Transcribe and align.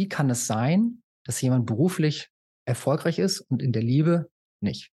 wie 0.00 0.08
kann 0.08 0.30
es 0.30 0.46
sein, 0.46 1.02
dass 1.26 1.42
jemand 1.42 1.66
beruflich 1.66 2.30
erfolgreich 2.64 3.18
ist 3.18 3.40
und 3.40 3.60
in 3.60 3.70
der 3.70 3.82
Liebe 3.82 4.30
nicht? 4.62 4.90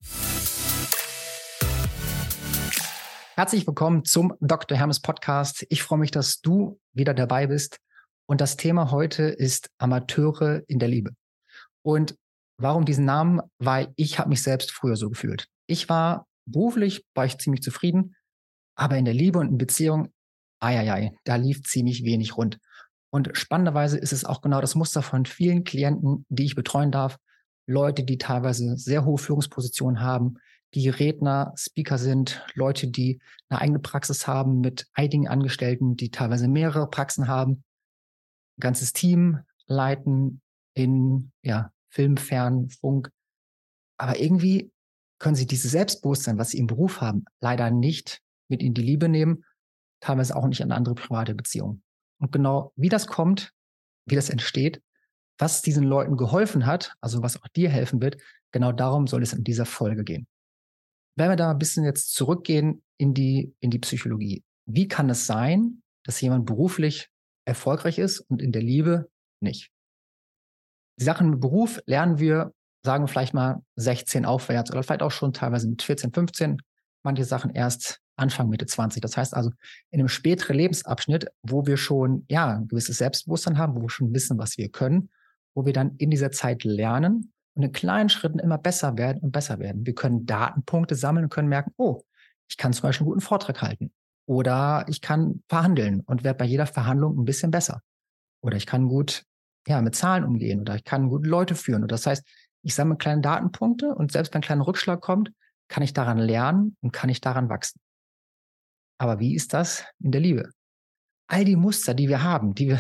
Herzlich 3.35 3.67
willkommen 3.67 4.05
zum 4.05 4.33
Dr. 4.39 4.77
Hermes 4.77 5.01
Podcast. 5.01 5.65
Ich 5.67 5.83
freue 5.83 5.99
mich, 5.99 6.11
dass 6.11 6.39
du 6.39 6.79
wieder 6.93 7.13
dabei 7.13 7.47
bist. 7.47 7.81
Und 8.27 8.39
das 8.39 8.55
Thema 8.55 8.91
heute 8.91 9.23
ist 9.23 9.69
Amateure 9.77 10.61
in 10.67 10.79
der 10.79 10.87
Liebe. 10.87 11.11
Und 11.81 12.15
warum 12.57 12.85
diesen 12.85 13.03
Namen? 13.03 13.41
Weil 13.57 13.91
ich 13.97 14.19
habe 14.19 14.29
mich 14.29 14.41
selbst 14.41 14.71
früher 14.71 14.95
so 14.95 15.09
gefühlt. 15.09 15.49
Ich 15.67 15.89
war 15.89 16.27
beruflich, 16.45 17.03
war 17.13 17.25
ich 17.25 17.37
ziemlich 17.39 17.61
zufrieden, 17.61 18.15
aber 18.75 18.97
in 18.97 19.03
der 19.03 19.13
Liebe 19.13 19.39
und 19.39 19.49
in 19.49 19.57
Beziehung, 19.57 20.13
ei, 20.61 21.11
da 21.25 21.35
lief 21.35 21.61
ziemlich 21.63 22.05
wenig 22.05 22.37
rund. 22.37 22.57
Und 23.13 23.29
spannenderweise 23.37 23.99
ist 23.99 24.11
es 24.11 24.25
auch 24.25 24.41
genau 24.41 24.59
das 24.59 24.73
Muster 24.73 25.03
von 25.03 25.27
vielen 25.27 25.63
Klienten, 25.63 26.25
die 26.29 26.45
ich 26.45 26.55
betreuen 26.55 26.91
darf. 26.91 27.19
Leute, 27.67 28.03
die 28.03 28.17
teilweise 28.17 28.75
sehr 28.75 29.05
hohe 29.05 29.19
Führungspositionen 29.19 30.01
haben, 30.01 30.39
die 30.73 30.89
Redner, 30.89 31.53
Speaker 31.55 31.99
sind, 31.99 32.43
Leute, 32.55 32.87
die 32.87 33.19
eine 33.49 33.61
eigene 33.61 33.77
Praxis 33.77 34.25
haben 34.25 34.61
mit 34.61 34.87
einigen 34.95 35.27
Angestellten, 35.27 35.95
die 35.95 36.09
teilweise 36.09 36.47
mehrere 36.47 36.89
Praxen 36.89 37.27
haben, 37.27 37.63
ein 38.57 38.61
ganzes 38.61 38.93
Team 38.93 39.41
leiten 39.67 40.41
in 40.73 41.31
ja, 41.43 41.71
Film, 41.89 42.17
Fern, 42.17 42.69
Funk. 42.69 43.11
Aber 43.99 44.19
irgendwie 44.19 44.71
können 45.19 45.35
sie 45.35 45.45
dieses 45.45 45.69
Selbstbewusstsein, 45.69 46.39
was 46.39 46.49
sie 46.49 46.57
im 46.57 46.65
Beruf 46.65 46.99
haben, 46.99 47.25
leider 47.41 47.69
nicht 47.69 48.23
mit 48.47 48.63
in 48.63 48.73
die 48.73 48.81
Liebe 48.81 49.07
nehmen, 49.07 49.45
teilweise 49.99 50.35
auch 50.35 50.47
nicht 50.47 50.61
in 50.61 50.71
andere 50.71 50.95
private 50.95 51.35
Beziehungen. 51.35 51.83
Und 52.19 52.31
genau 52.31 52.73
wie 52.75 52.89
das 52.89 53.07
kommt, 53.07 53.51
wie 54.05 54.15
das 54.15 54.29
entsteht, 54.29 54.81
was 55.37 55.61
diesen 55.61 55.83
Leuten 55.83 56.17
geholfen 56.17 56.65
hat, 56.65 56.93
also 57.01 57.23
was 57.23 57.41
auch 57.41 57.47
dir 57.49 57.69
helfen 57.69 58.01
wird, 58.01 58.17
genau 58.51 58.71
darum 58.71 59.07
soll 59.07 59.23
es 59.23 59.33
in 59.33 59.43
dieser 59.43 59.65
Folge 59.65 60.03
gehen. 60.03 60.27
Wenn 61.15 61.29
wir 61.29 61.35
da 61.35 61.51
ein 61.51 61.57
bisschen 61.57 61.83
jetzt 61.83 62.13
zurückgehen 62.13 62.83
in 62.97 63.13
die, 63.13 63.53
in 63.59 63.69
die 63.69 63.79
Psychologie. 63.79 64.43
Wie 64.65 64.87
kann 64.87 65.09
es 65.09 65.25
sein, 65.25 65.81
dass 66.03 66.21
jemand 66.21 66.45
beruflich 66.45 67.09
erfolgreich 67.45 67.99
ist 67.99 68.19
und 68.21 68.41
in 68.41 68.51
der 68.51 68.61
Liebe 68.61 69.09
nicht? 69.41 69.71
Die 70.99 71.03
Sachen 71.03 71.33
im 71.33 71.39
Beruf 71.39 71.81
lernen 71.85 72.19
wir, 72.19 72.53
sagen 72.83 73.03
wir 73.03 73.07
vielleicht 73.07 73.33
mal 73.33 73.63
16 73.75 74.25
aufwärts 74.25 74.71
oder 74.71 74.83
vielleicht 74.83 75.01
auch 75.01 75.11
schon 75.11 75.33
teilweise 75.33 75.67
mit 75.67 75.81
14, 75.81 76.13
15. 76.13 76.61
Manche 77.03 77.25
Sachen 77.25 77.51
erst 77.51 77.99
Anfang 78.15 78.49
Mitte 78.49 78.65
20. 78.65 79.01
Das 79.01 79.17
heißt 79.17 79.33
also, 79.33 79.51
in 79.91 79.99
einem 79.99 80.09
späteren 80.09 80.55
Lebensabschnitt, 80.55 81.27
wo 81.41 81.65
wir 81.65 81.77
schon, 81.77 82.25
ja, 82.29 82.57
ein 82.57 82.67
gewisses 82.67 82.97
Selbstbewusstsein 82.97 83.57
haben, 83.57 83.75
wo 83.75 83.81
wir 83.81 83.89
schon 83.89 84.13
wissen, 84.13 84.37
was 84.37 84.57
wir 84.57 84.69
können, 84.69 85.09
wo 85.55 85.65
wir 85.65 85.73
dann 85.73 85.95
in 85.97 86.09
dieser 86.09 86.31
Zeit 86.31 86.63
lernen 86.63 87.33
und 87.55 87.63
in 87.63 87.71
kleinen 87.71 88.09
Schritten 88.09 88.39
immer 88.39 88.57
besser 88.57 88.97
werden 88.97 89.21
und 89.21 89.31
besser 89.31 89.59
werden. 89.59 89.85
Wir 89.85 89.95
können 89.95 90.25
Datenpunkte 90.25 90.95
sammeln 90.95 91.25
und 91.25 91.29
können 91.29 91.49
merken, 91.49 91.73
oh, 91.77 92.01
ich 92.49 92.57
kann 92.57 92.73
zum 92.73 92.83
Beispiel 92.83 93.05
einen 93.05 93.11
guten 93.11 93.21
Vortrag 93.21 93.61
halten. 93.61 93.91
Oder 94.25 94.85
ich 94.87 95.01
kann 95.01 95.43
verhandeln 95.49 96.01
und 96.01 96.23
werde 96.23 96.37
bei 96.37 96.45
jeder 96.45 96.65
Verhandlung 96.65 97.17
ein 97.17 97.25
bisschen 97.25 97.51
besser. 97.51 97.81
Oder 98.41 98.57
ich 98.57 98.65
kann 98.65 98.87
gut, 98.87 99.23
ja, 99.67 99.81
mit 99.81 99.95
Zahlen 99.95 100.23
umgehen 100.23 100.61
oder 100.61 100.75
ich 100.75 100.83
kann 100.83 101.09
gut 101.09 101.25
Leute 101.25 101.55
führen. 101.55 101.83
Und 101.83 101.91
das 101.91 102.05
heißt, 102.05 102.23
ich 102.61 102.75
sammle 102.75 102.97
kleine 102.97 103.21
Datenpunkte 103.21 103.93
und 103.93 104.11
selbst 104.11 104.33
wenn 104.33 104.39
ein 104.39 104.45
kleiner 104.45 104.67
Rückschlag 104.67 105.01
kommt, 105.01 105.31
kann 105.67 105.83
ich 105.83 105.93
daran 105.93 106.17
lernen 106.17 106.77
und 106.81 106.91
kann 106.91 107.09
ich 107.09 107.21
daran 107.21 107.49
wachsen. 107.49 107.79
Aber 108.97 109.19
wie 109.19 109.35
ist 109.35 109.53
das 109.53 109.85
in 109.99 110.11
der 110.11 110.21
Liebe? 110.21 110.49
All 111.27 111.45
die 111.45 111.55
Muster, 111.55 111.93
die 111.93 112.09
wir 112.09 112.23
haben, 112.23 112.53
die 112.53 112.69
wir 112.69 112.79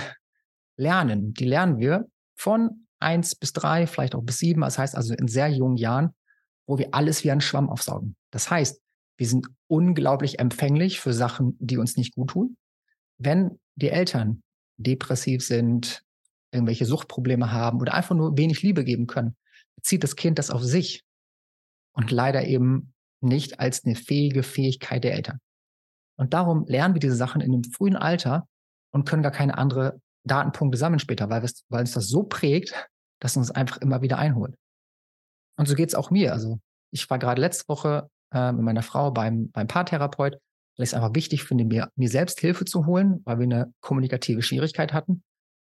lernen, 0.77 1.33
die 1.33 1.45
lernen 1.45 1.79
wir 1.79 2.07
von 2.35 2.87
eins 2.99 3.35
bis 3.35 3.53
drei, 3.53 3.87
vielleicht 3.87 4.15
auch 4.15 4.23
bis 4.23 4.39
sieben. 4.39 4.61
Das 4.61 4.77
heißt 4.77 4.95
also 4.95 5.13
in 5.13 5.27
sehr 5.27 5.49
jungen 5.49 5.77
Jahren, 5.77 6.15
wo 6.65 6.77
wir 6.77 6.93
alles 6.93 7.23
wie 7.23 7.31
einen 7.31 7.41
Schwamm 7.41 7.69
aufsaugen. 7.69 8.15
Das 8.31 8.49
heißt, 8.49 8.81
wir 9.17 9.27
sind 9.27 9.47
unglaublich 9.67 10.39
empfänglich 10.39 10.99
für 10.99 11.13
Sachen, 11.13 11.55
die 11.59 11.77
uns 11.77 11.97
nicht 11.97 12.15
gut 12.15 12.31
tun. 12.31 12.57
Wenn 13.17 13.59
die 13.75 13.89
Eltern 13.89 14.41
depressiv 14.77 15.45
sind, 15.45 16.03
irgendwelche 16.51 16.85
Suchtprobleme 16.85 17.51
haben 17.51 17.79
oder 17.79 17.93
einfach 17.93 18.15
nur 18.15 18.37
wenig 18.37 18.61
Liebe 18.61 18.83
geben 18.83 19.07
können, 19.07 19.35
bezieht 19.75 20.03
das 20.03 20.15
Kind 20.15 20.39
das 20.39 20.49
auf 20.49 20.63
sich 20.63 21.03
und 21.93 22.11
leider 22.11 22.45
eben 22.45 22.93
nicht 23.21 23.59
als 23.59 23.85
eine 23.85 23.95
fähige 23.95 24.43
Fähigkeit 24.43 25.03
der 25.03 25.13
Eltern. 25.13 25.39
Und 26.17 26.33
darum 26.33 26.65
lernen 26.67 26.95
wir 26.95 26.99
diese 26.99 27.15
Sachen 27.15 27.41
in 27.41 27.53
einem 27.53 27.63
frühen 27.63 27.95
Alter 27.95 28.47
und 28.91 29.07
können 29.07 29.23
gar 29.23 29.31
keine 29.31 29.57
andere 29.57 29.99
Datenpunkte 30.25 30.77
sammeln 30.77 30.99
später, 30.99 31.29
weil, 31.29 31.43
weil 31.69 31.81
uns 31.81 31.93
das 31.93 32.07
so 32.07 32.23
prägt, 32.23 32.87
dass 33.19 33.37
uns 33.37 33.51
einfach 33.51 33.77
immer 33.77 34.01
wieder 34.01 34.17
einholt. 34.17 34.55
Und 35.57 35.67
so 35.67 35.75
geht 35.75 35.89
es 35.89 35.95
auch 35.95 36.11
mir. 36.11 36.33
Also 36.33 36.59
ich 36.91 37.09
war 37.09 37.19
gerade 37.19 37.41
letzte 37.41 37.67
Woche 37.67 38.09
äh, 38.33 38.51
mit 38.51 38.63
meiner 38.63 38.83
Frau 38.83 39.11
beim, 39.11 39.51
beim 39.51 39.67
Paartherapeut, 39.67 40.33
weil 40.33 40.83
ich 40.83 40.89
es 40.89 40.93
einfach 40.93 41.15
wichtig 41.15 41.43
finde, 41.43 41.65
mir, 41.65 41.89
mir 41.95 42.09
selbst 42.09 42.39
Hilfe 42.39 42.65
zu 42.65 42.85
holen, 42.85 43.21
weil 43.25 43.39
wir 43.39 43.43
eine 43.43 43.73
kommunikative 43.81 44.41
Schwierigkeit 44.41 44.93
hatten. 44.93 45.23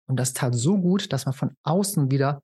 Und 0.08 0.18
das 0.18 0.32
tat 0.32 0.54
so 0.54 0.78
gut, 0.78 1.12
dass 1.12 1.26
man 1.26 1.34
von 1.34 1.56
außen 1.64 2.10
wieder 2.10 2.42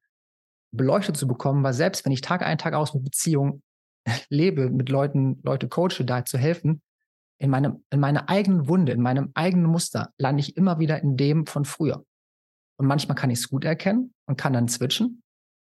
beleuchtet 0.73 1.17
zu 1.17 1.27
bekommen, 1.27 1.63
weil 1.63 1.75
selbst 1.75 2.05
wenn 2.05 2.13
ich 2.13 2.23
Tag 2.23 2.43
ein, 2.43 2.59
Tag 2.59 2.75
aus 2.75 2.95
mit 2.95 3.05
Beziehungen 3.05 3.63
lebe, 4.29 4.71
mit 4.71 4.89
Leuten, 4.89 5.41
Leute 5.43 5.69
coache, 5.69 6.05
da 6.05 6.25
zu 6.25 6.39
helfen, 6.39 6.83
in 7.43 7.51
meinem, 7.51 7.85
in 7.91 7.99
meiner 7.99 8.29
eigenen 8.29 8.69
Wunde, 8.69 8.93
in 8.93 9.03
meinem 9.03 9.33
eigenen 9.35 9.67
Muster 9.67 10.13
lande 10.17 10.41
ich 10.41 10.57
immer 10.57 10.79
wieder 10.79 11.03
in 11.03 11.17
dem 11.17 11.47
von 11.47 11.65
früher. 11.65 12.07
Und 12.79 12.87
manchmal 12.87 13.17
kann 13.17 13.31
ich 13.31 13.41
es 13.41 13.49
gut 13.49 13.65
erkennen 13.65 14.15
und 14.27 14.39
kann 14.39 14.53
dann 14.53 14.69
switchen. 14.69 15.25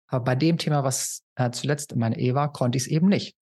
Aber 0.07 0.23
bei 0.23 0.35
dem 0.35 0.59
Thema, 0.59 0.85
was 0.85 1.25
äh, 1.35 1.51
zuletzt 1.51 1.93
in 1.93 1.99
meiner 1.99 2.19
Ehe 2.19 2.35
war, 2.35 2.53
konnte 2.53 2.77
ich 2.77 2.85
es 2.85 2.91
eben 2.91 3.09
nicht. 3.09 3.39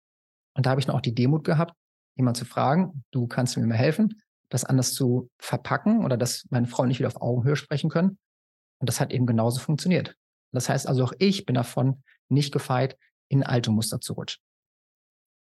Und 0.55 0.67
da 0.67 0.69
habe 0.69 0.79
ich 0.79 0.85
noch 0.85 0.93
auch 0.93 1.01
die 1.01 1.15
Demut 1.15 1.43
gehabt, 1.43 1.73
jemand 2.17 2.37
zu 2.37 2.45
fragen, 2.45 3.03
du 3.09 3.25
kannst 3.25 3.57
mir 3.57 3.65
mal 3.65 3.75
helfen, 3.75 4.21
das 4.49 4.63
anders 4.63 4.93
zu 4.93 5.31
verpacken 5.39 6.05
oder 6.05 6.15
dass 6.15 6.45
meine 6.51 6.67
Frau 6.67 6.85
nicht 6.85 6.99
wieder 6.99 7.07
auf 7.07 7.21
Augenhöhe 7.21 7.55
sprechen 7.55 7.89
können. 7.89 8.19
Und 8.79 8.87
das 8.87 8.99
hat 8.99 9.11
eben 9.11 9.25
genauso 9.25 9.59
funktioniert. 9.59 10.15
Das 10.51 10.69
heißt 10.69 10.87
also 10.87 11.03
auch 11.03 11.13
ich 11.17 11.47
bin 11.47 11.55
davon 11.55 12.03
nicht 12.27 12.53
gefeit, 12.53 12.95
in 13.27 13.41
alte 13.41 13.71
Muster 13.71 13.99
zu 13.99 14.13
rutschen. 14.13 14.43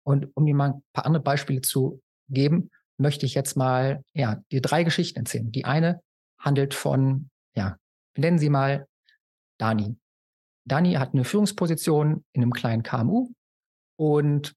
Und 0.05 0.29
um 0.35 0.45
dir 0.45 0.53
mal 0.53 0.73
ein 0.73 0.83
paar 0.93 1.07
andere 1.07 1.23
Beispiele 1.23 1.61
zu 1.61 2.03
geben, 2.29 2.69
möchte 2.97 3.25
ich 3.25 3.33
jetzt 3.33 3.55
mal 3.55 4.03
ja 4.13 4.41
die 4.51 4.61
drei 4.61 4.83
Geschichten 4.83 5.19
erzählen. 5.19 5.51
Die 5.51 5.65
eine 5.65 6.01
handelt 6.39 6.73
von 6.73 7.29
ja 7.55 7.77
nennen 8.17 8.39
Sie 8.39 8.49
mal 8.49 8.87
Dani. 9.59 9.97
Dani 10.65 10.93
hat 10.93 11.13
eine 11.13 11.23
Führungsposition 11.23 12.25
in 12.33 12.41
einem 12.41 12.51
kleinen 12.51 12.83
KMU 12.83 13.29
und 13.97 14.53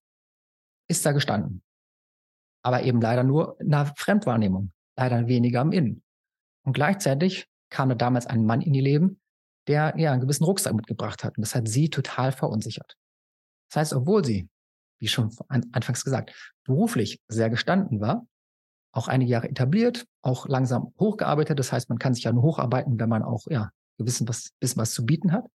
ist 0.88 1.04
da 1.04 1.12
gestanden. 1.12 1.62
Aber 2.62 2.82
eben 2.82 3.00
leider 3.00 3.24
nur 3.24 3.60
in 3.60 3.70
der 3.70 3.92
Fremdwahrnehmung, 3.96 4.72
leider 4.96 5.28
weniger 5.28 5.60
am 5.60 5.72
Innen. 5.72 6.02
Und 6.64 6.72
gleichzeitig 6.72 7.46
kam 7.70 7.90
da 7.90 7.94
damals 7.94 8.26
ein 8.26 8.46
Mann 8.46 8.62
in 8.62 8.74
ihr 8.74 8.82
Leben, 8.82 9.20
der 9.66 9.94
ja 9.98 10.12
einen 10.12 10.22
gewissen 10.22 10.44
Rucksack 10.44 10.74
mitgebracht 10.74 11.24
hat. 11.24 11.36
Und 11.36 11.42
das 11.42 11.54
hat 11.54 11.68
sie 11.68 11.90
total 11.90 12.32
verunsichert. 12.32 12.96
Das 13.70 13.80
heißt, 13.80 13.92
obwohl 13.92 14.24
sie 14.24 14.48
wie 14.98 15.08
schon 15.08 15.34
anfangs 15.48 16.04
gesagt, 16.04 16.34
beruflich 16.68 17.20
sehr 17.28 17.50
gestanden 17.50 18.00
war, 18.00 18.26
auch 18.92 19.08
einige 19.08 19.32
Jahre 19.32 19.48
etabliert, 19.48 20.06
auch 20.22 20.46
langsam 20.46 20.94
hochgearbeitet. 20.98 21.58
Das 21.58 21.72
heißt, 21.72 21.88
man 21.88 21.98
kann 21.98 22.14
sich 22.14 22.24
ja 22.24 22.32
nur 22.32 22.42
hocharbeiten, 22.42 23.00
wenn 23.00 23.08
man 23.08 23.22
auch 23.22 23.46
ja 23.48 23.70
gewissen 23.98 24.28
was, 24.28 24.50
bisschen 24.60 24.80
was 24.80 24.92
zu 24.92 25.04
bieten 25.04 25.32
hat. 25.32 25.46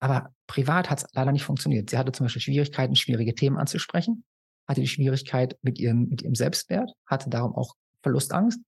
Aber 0.00 0.32
privat 0.46 0.90
hat 0.90 0.98
es 0.98 1.06
leider 1.12 1.32
nicht 1.32 1.44
funktioniert. 1.44 1.90
Sie 1.90 1.98
hatte 1.98 2.12
zum 2.12 2.26
Beispiel 2.26 2.42
Schwierigkeiten, 2.42 2.96
schwierige 2.96 3.34
Themen 3.34 3.56
anzusprechen, 3.56 4.24
hatte 4.68 4.80
die 4.80 4.88
Schwierigkeit 4.88 5.58
mit 5.62 5.78
ihrem, 5.78 6.08
mit 6.08 6.22
ihrem 6.22 6.34
Selbstwert, 6.34 6.92
hatte 7.06 7.30
darum 7.30 7.54
auch 7.54 7.74
Verlustangst. 8.02 8.60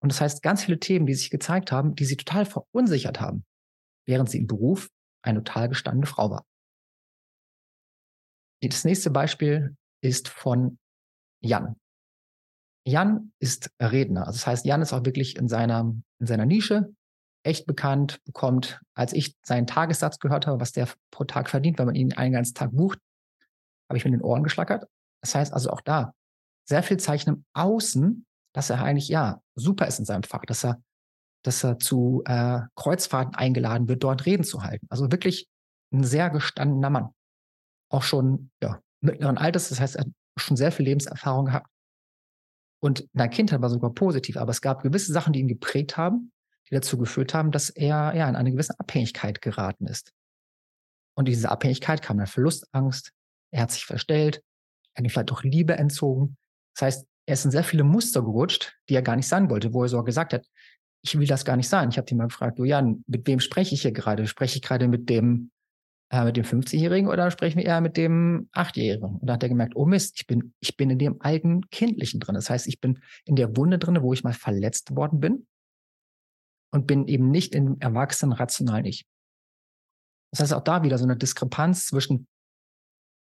Und 0.00 0.12
das 0.12 0.20
heißt, 0.20 0.42
ganz 0.42 0.64
viele 0.64 0.80
Themen, 0.80 1.06
die 1.06 1.14
sich 1.14 1.30
gezeigt 1.30 1.70
haben, 1.70 1.94
die 1.94 2.04
sie 2.04 2.16
total 2.16 2.44
verunsichert 2.46 3.20
haben, 3.20 3.44
während 4.06 4.30
sie 4.30 4.38
im 4.38 4.46
Beruf 4.46 4.88
eine 5.22 5.42
total 5.42 5.68
gestandene 5.68 6.06
Frau 6.06 6.30
war. 6.30 6.44
Das 8.62 8.84
nächste 8.84 9.10
Beispiel 9.10 9.76
ist 10.02 10.28
von 10.28 10.78
Jan. 11.44 11.76
Jan 12.86 13.32
ist 13.38 13.70
Redner. 13.80 14.26
Also 14.26 14.38
das 14.38 14.46
heißt, 14.46 14.66
Jan 14.66 14.82
ist 14.82 14.92
auch 14.92 15.04
wirklich 15.04 15.36
in 15.36 15.48
seiner, 15.48 15.94
in 16.18 16.26
seiner 16.26 16.46
Nische 16.46 16.92
echt 17.42 17.66
bekannt, 17.66 18.22
bekommt, 18.24 18.80
als 18.94 19.12
ich 19.12 19.36
seinen 19.42 19.66
Tagessatz 19.66 20.18
gehört 20.18 20.46
habe, 20.46 20.60
was 20.60 20.72
der 20.72 20.88
pro 21.10 21.24
Tag 21.24 21.50
verdient, 21.50 21.78
wenn 21.78 21.86
man 21.86 21.94
ihn 21.94 22.12
einen 22.14 22.32
ganzen 22.32 22.54
Tag 22.54 22.70
bucht, 22.72 22.98
habe 23.88 23.98
ich 23.98 24.04
mir 24.04 24.10
den 24.10 24.22
Ohren 24.22 24.42
geschlackert. 24.42 24.86
Das 25.22 25.34
heißt 25.34 25.52
also 25.52 25.70
auch 25.70 25.80
da 25.82 26.12
sehr 26.66 26.82
viel 26.82 26.96
Zeichen 26.96 27.30
im 27.30 27.44
Außen, 27.52 28.24
dass 28.54 28.70
er 28.70 28.82
eigentlich, 28.82 29.08
ja, 29.08 29.40
super 29.54 29.86
ist 29.86 29.98
in 29.98 30.04
seinem 30.06 30.22
Fach, 30.22 30.44
dass 30.46 30.64
er, 30.64 30.82
dass 31.42 31.62
er 31.64 31.78
zu 31.78 32.22
äh, 32.24 32.60
Kreuzfahrten 32.74 33.34
eingeladen 33.34 33.88
wird, 33.88 34.02
dort 34.02 34.24
Reden 34.24 34.44
zu 34.44 34.62
halten. 34.62 34.86
Also 34.88 35.12
wirklich 35.12 35.48
ein 35.92 36.04
sehr 36.04 36.30
gestandener 36.30 36.90
Mann 36.90 37.10
auch 37.90 38.02
schon 38.02 38.50
ja, 38.62 38.80
mittleren 39.00 39.38
Alters, 39.38 39.68
das 39.68 39.80
heißt, 39.80 39.96
er 39.96 40.06
schon 40.36 40.56
sehr 40.56 40.72
viel 40.72 40.86
Lebenserfahrung 40.86 41.46
gehabt. 41.46 41.68
Und 42.82 43.00
in 43.00 43.08
der 43.14 43.28
Kindheit 43.28 43.62
war 43.62 43.70
sogar 43.70 43.94
positiv, 43.94 44.36
aber 44.36 44.50
es 44.50 44.60
gab 44.60 44.82
gewisse 44.82 45.12
Sachen, 45.12 45.32
die 45.32 45.40
ihn 45.40 45.48
geprägt 45.48 45.96
haben, 45.96 46.32
die 46.68 46.74
dazu 46.74 46.98
geführt 46.98 47.32
haben, 47.32 47.50
dass 47.50 47.70
er 47.70 48.14
ja 48.14 48.28
in 48.28 48.36
eine 48.36 48.52
gewisse 48.52 48.78
Abhängigkeit 48.78 49.40
geraten 49.40 49.86
ist. 49.86 50.12
Und 51.16 51.28
diese 51.28 51.50
Abhängigkeit 51.50 52.02
kam 52.02 52.18
dann 52.18 52.26
Verlustangst, 52.26 53.12
er 53.52 53.62
hat 53.62 53.70
sich 53.70 53.86
verstellt, 53.86 54.42
er 54.94 54.98
hat 54.98 55.04
ihm 55.04 55.10
vielleicht 55.10 55.32
auch 55.32 55.44
Liebe 55.44 55.74
entzogen. 55.76 56.36
Das 56.74 56.82
heißt, 56.82 57.06
er 57.26 57.34
ist 57.34 57.44
in 57.44 57.50
sehr 57.50 57.64
viele 57.64 57.84
Muster 57.84 58.22
gerutscht, 58.22 58.76
die 58.88 58.94
er 58.94 59.02
gar 59.02 59.16
nicht 59.16 59.28
sein 59.28 59.48
wollte, 59.48 59.72
wo 59.72 59.82
er 59.84 59.88
so 59.88 60.02
gesagt 60.02 60.32
hat, 60.32 60.46
ich 61.02 61.18
will 61.18 61.26
das 61.26 61.44
gar 61.44 61.56
nicht 61.56 61.68
sein. 61.68 61.90
Ich 61.90 61.98
habe 61.98 62.10
ihn 62.10 62.16
mal 62.16 62.28
gefragt, 62.28 62.58
du 62.58 62.64
Jan, 62.64 63.04
mit 63.06 63.26
wem 63.26 63.40
spreche 63.40 63.74
ich 63.74 63.82
hier 63.82 63.92
gerade? 63.92 64.26
Spreche 64.26 64.56
ich 64.56 64.62
gerade 64.62 64.88
mit 64.88 65.08
dem 65.08 65.50
äh, 66.14 66.24
mit 66.24 66.36
dem 66.36 66.44
50-Jährigen 66.44 67.08
oder 67.08 67.30
sprechen 67.30 67.58
wir 67.58 67.64
eher 67.64 67.80
mit 67.80 67.96
dem 67.96 68.48
8-Jährigen? 68.52 69.18
Und 69.18 69.26
da 69.26 69.34
hat 69.34 69.42
er 69.42 69.48
gemerkt, 69.48 69.74
oh 69.74 69.84
Mist, 69.84 70.14
ich 70.16 70.26
bin, 70.26 70.54
ich 70.60 70.76
bin 70.76 70.90
in 70.90 70.98
dem 70.98 71.20
alten 71.20 71.68
Kindlichen 71.70 72.20
drin. 72.20 72.36
Das 72.36 72.48
heißt, 72.48 72.68
ich 72.68 72.80
bin 72.80 73.00
in 73.24 73.36
der 73.36 73.56
Wunde 73.56 73.78
drin, 73.78 74.00
wo 74.00 74.12
ich 74.12 74.22
mal 74.22 74.32
verletzt 74.32 74.94
worden 74.94 75.18
bin 75.18 75.46
und 76.72 76.86
bin 76.86 77.08
eben 77.08 77.30
nicht 77.30 77.54
im 77.54 77.80
erwachsenen, 77.80 78.32
rationalen 78.32 78.84
Ich. 78.84 79.06
Das 80.32 80.40
heißt 80.40 80.54
auch 80.54 80.64
da 80.64 80.82
wieder 80.82 80.98
so 80.98 81.04
eine 81.04 81.16
Diskrepanz 81.16 81.86
zwischen, 81.86 82.28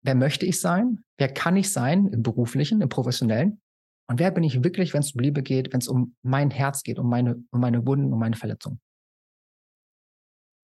wer 0.04 0.16
möchte 0.16 0.46
ich 0.46 0.62
sein, 0.62 1.04
wer 1.18 1.34
kann 1.34 1.58
ich 1.58 1.72
sein 1.72 2.08
im 2.08 2.24
beruflichen, 2.24 2.82
im 2.82 2.90
professionellen 2.90 3.62
und 4.10 4.20
wer 4.20 4.32
bin 4.32 4.44
ich 4.44 4.64
wirklich, 4.64 4.94
wenn 4.94 5.02
es 5.02 5.12
um 5.12 5.20
Liebe 5.20 5.44
geht, 5.44 5.74
wenn 5.74 5.80
es 5.80 5.90
um 5.90 6.16
mein 6.22 6.52
Herz 6.52 6.84
geht, 6.84 7.00
um 7.00 7.10
meine, 7.10 7.44
um 7.52 7.60
meine 7.60 7.86
Wunden, 7.86 8.14
um 8.14 8.20
meine 8.20 8.38
Verletzungen. 8.38 8.80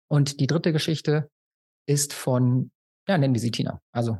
Und 0.09 0.39
die 0.39 0.47
dritte 0.47 0.71
Geschichte 0.71 1.29
ist 1.85 2.13
von, 2.13 2.71
ja, 3.07 3.18
nennen 3.18 3.33
wir 3.33 3.41
sie 3.41 3.51
Tina. 3.51 3.81
Also 3.91 4.18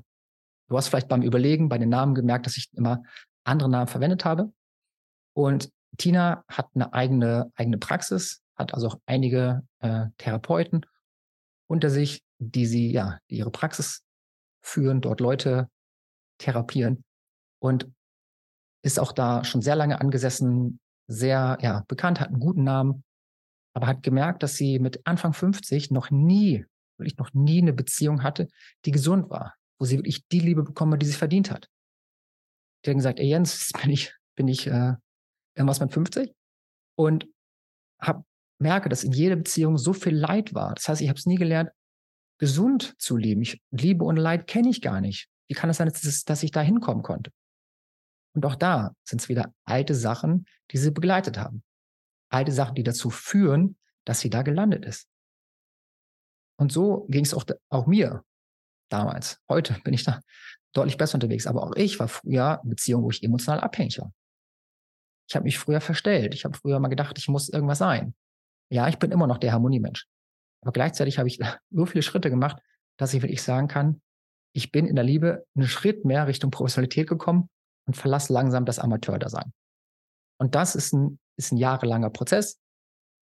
du 0.70 0.78
hast 0.78 0.88
vielleicht 0.88 1.08
beim 1.08 1.22
Überlegen 1.22 1.70
bei 1.70 1.78
den 1.78 1.90
Namen 1.90 2.16
gemerkt, 2.16 2.46
dass 2.46 2.58
ich 2.58 2.70
immer 2.74 3.04
andere 3.44 3.70
Namen 3.70 3.88
verwendet 3.88 4.26
habe. 4.26 4.52
Und 5.36 5.70
Tina 5.98 6.44
hat 6.48 6.70
eine 6.76 6.94
eigene, 6.94 7.52
eigene 7.56 7.78
Praxis, 7.78 8.42
hat 8.56 8.74
also 8.74 8.88
auch 8.88 9.00
einige 9.06 9.66
äh, 9.80 10.08
Therapeuten 10.18 10.86
unter 11.68 11.90
sich, 11.90 12.24
die 12.40 12.66
sie, 12.66 12.92
ja, 12.92 13.20
die 13.30 13.38
ihre 13.38 13.52
Praxis 13.52 14.04
führen, 14.62 15.02
dort 15.02 15.20
Leute 15.20 15.70
therapieren 16.40 17.04
und 17.60 17.92
ist 18.84 19.00
auch 19.00 19.12
da 19.12 19.44
schon 19.44 19.62
sehr 19.62 19.76
lange 19.76 20.02
angesessen, 20.02 20.80
sehr, 21.08 21.58
ja, 21.62 21.84
bekannt, 21.88 22.20
hat 22.20 22.30
einen 22.30 22.40
guten 22.40 22.64
Namen, 22.64 23.04
aber 23.74 23.88
hat 23.88 24.04
gemerkt, 24.04 24.44
dass 24.44 24.56
sie 24.56 24.80
mit 24.80 25.06
Anfang 25.06 25.34
50 25.34 25.92
noch 25.92 26.12
nie 26.12 26.66
wirklich 26.98 27.18
noch 27.18 27.34
nie 27.34 27.62
eine 27.62 27.74
Beziehung 27.74 28.24
hatte, 28.24 28.48
die 28.86 28.92
gesund 28.92 29.30
war, 29.30 29.56
wo 29.80 29.86
sie 29.86 29.98
wirklich 29.98 30.28
die 30.28 30.40
Liebe 30.40 30.64
bekommen 30.64 30.94
hat, 30.94 31.02
die 31.02 31.08
sie 31.08 31.14
verdient 31.14 31.52
hat. 31.52 31.68
Die 32.86 32.90
hat 32.90 32.98
gesagt, 32.98 33.20
ey 33.20 33.28
Jens, 33.28 33.72
bin 33.82 33.92
ich, 33.92 34.14
bin 34.36 34.48
ich 34.48 34.68
äh, 34.68 34.94
irgendwas 35.56 35.80
mit 35.80 35.94
50 35.94 36.34
und 36.96 37.28
hab, 38.00 38.24
merke, 38.60 38.90
dass 38.90 39.04
in 39.04 39.12
jeder 39.12 39.36
Beziehung 39.36 39.78
so 39.78 39.94
viel 39.94 40.16
Leid 40.16 40.54
war. 40.54 40.76
Das 40.76 40.88
heißt, 40.88 41.02
ich 41.02 41.10
habe 41.10 41.20
es 41.20 41.26
nie 41.26 41.36
gelernt, 41.36 41.70
gesund 42.40 42.96
zu 42.98 43.18
leben. 43.18 43.42
Ich, 43.42 43.62
Liebe 43.72 44.04
und 44.04 44.18
Leid 44.18 44.48
kenne 44.48 44.70
ich 44.70 44.82
gar 44.82 45.02
nicht. 45.02 45.28
Wie 45.48 45.54
kann 45.54 45.70
es 45.70 45.78
sein, 45.78 45.88
dass, 45.88 46.24
dass 46.24 46.44
ich 46.44 46.52
da 46.52 46.62
hinkommen 46.62 47.04
konnte? 47.04 47.32
Und 48.36 48.46
auch 48.46 48.56
da 48.56 48.96
sind 49.04 49.22
es 49.22 49.30
wieder 49.30 49.54
alte 49.66 49.96
Sachen, 49.96 50.46
die 50.72 50.78
sie 50.78 50.92
begleitet 50.92 51.38
haben. 51.38 51.64
Alte 52.30 52.52
Sachen, 52.52 52.76
die 52.76 52.84
dazu 52.84 53.10
führen, 53.10 53.78
dass 54.06 54.20
sie 54.20 54.30
da 54.30 54.42
gelandet 54.42 54.86
ist. 54.86 55.08
Und 56.60 56.72
so 56.72 57.06
ging 57.10 57.24
es 57.24 57.34
auch, 57.34 57.46
auch 57.70 57.88
mir 57.88 58.24
damals. 58.90 59.40
Heute 59.50 59.76
bin 59.84 59.94
ich 59.94 60.04
da 60.04 60.22
deutlich 60.74 60.98
besser 60.98 61.16
unterwegs. 61.16 61.48
Aber 61.48 61.64
auch 61.64 61.76
ich 61.76 62.00
war 62.00 62.08
früher 62.08 62.60
in 62.64 62.70
Beziehungen, 62.70 63.04
wo 63.04 63.12
ich 63.12 63.24
emotional 63.24 63.60
abhängig 63.60 64.00
war. 64.00 64.12
Ich 65.30 65.36
habe 65.36 65.46
mich 65.46 65.58
früher 65.58 65.82
verstellt. 65.82 66.34
Ich 66.34 66.46
habe 66.46 66.58
früher 66.58 66.80
mal 66.80 66.90
gedacht, 66.90 67.18
ich 67.18 67.28
muss 67.28 67.50
irgendwas 67.50 67.78
sein. 67.78 68.14
Ja, 68.70 68.88
ich 68.88 68.98
bin 68.98 69.12
immer 69.12 69.28
noch 69.28 69.38
der 69.38 69.54
Harmoniemensch. 69.54 70.08
Aber 70.62 70.72
gleichzeitig 70.72 71.18
habe 71.18 71.28
ich 71.28 71.40
so 71.72 71.86
viele 71.86 72.04
Schritte 72.04 72.30
gemacht, 72.30 72.62
dass 72.98 73.14
ich 73.14 73.22
wirklich 73.22 73.42
sagen 73.42 73.68
kann, 73.68 74.02
ich 74.56 74.72
bin 74.72 74.86
in 74.86 74.96
der 74.96 75.04
Liebe 75.04 75.46
einen 75.56 75.68
Schritt 75.68 76.06
mehr 76.06 76.28
Richtung 76.28 76.52
Professionalität 76.52 77.08
gekommen 77.08 77.50
und 77.88 77.96
verlasse 77.96 78.32
langsam 78.32 78.66
das 78.66 78.80
Amateurdasein. 78.80 79.52
Und 80.40 80.56
das 80.56 80.76
ist 80.76 80.94
ein, 80.94 81.20
ist 81.38 81.52
ein 81.52 81.58
jahrelanger 81.58 82.12
Prozess, 82.12 82.60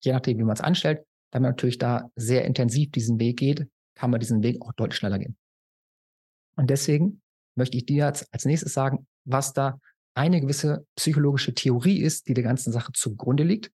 je 0.05 0.13
nachdem, 0.13 0.39
wie 0.39 0.45
man 0.45 0.55
es 0.55 0.61
anstellt. 0.61 1.05
Wenn 1.33 1.43
man 1.43 1.53
natürlich 1.53 1.79
da 1.79 2.11
sehr 2.17 2.45
intensiv 2.45 2.91
diesen 2.91 3.21
Weg 3.21 3.39
geht, 3.39 3.69
kann 3.95 4.11
man 4.11 4.21
diesen 4.21 4.43
Weg 4.43 4.63
auch 4.63 4.73
deutlich 4.73 4.97
schneller 4.97 5.19
gehen. 5.19 5.37
Und 6.57 6.71
deswegen 6.71 7.21
möchte 7.57 7.77
ich 7.77 7.87
dir 7.87 8.07
jetzt 8.07 8.33
als 8.33 8.45
nächstes 8.45 8.73
sagen, 8.73 9.07
was 9.25 9.53
da 9.53 9.79
eine 10.15 10.41
gewisse 10.41 10.87
psychologische 10.97 11.55
Theorie 11.55 12.01
ist, 12.01 12.29
die 12.29 12.35
der 12.35 12.45
ganzen 12.45 12.73
Sache 12.73 12.93
zugrunde 12.93 13.45
liegt. 13.45 13.71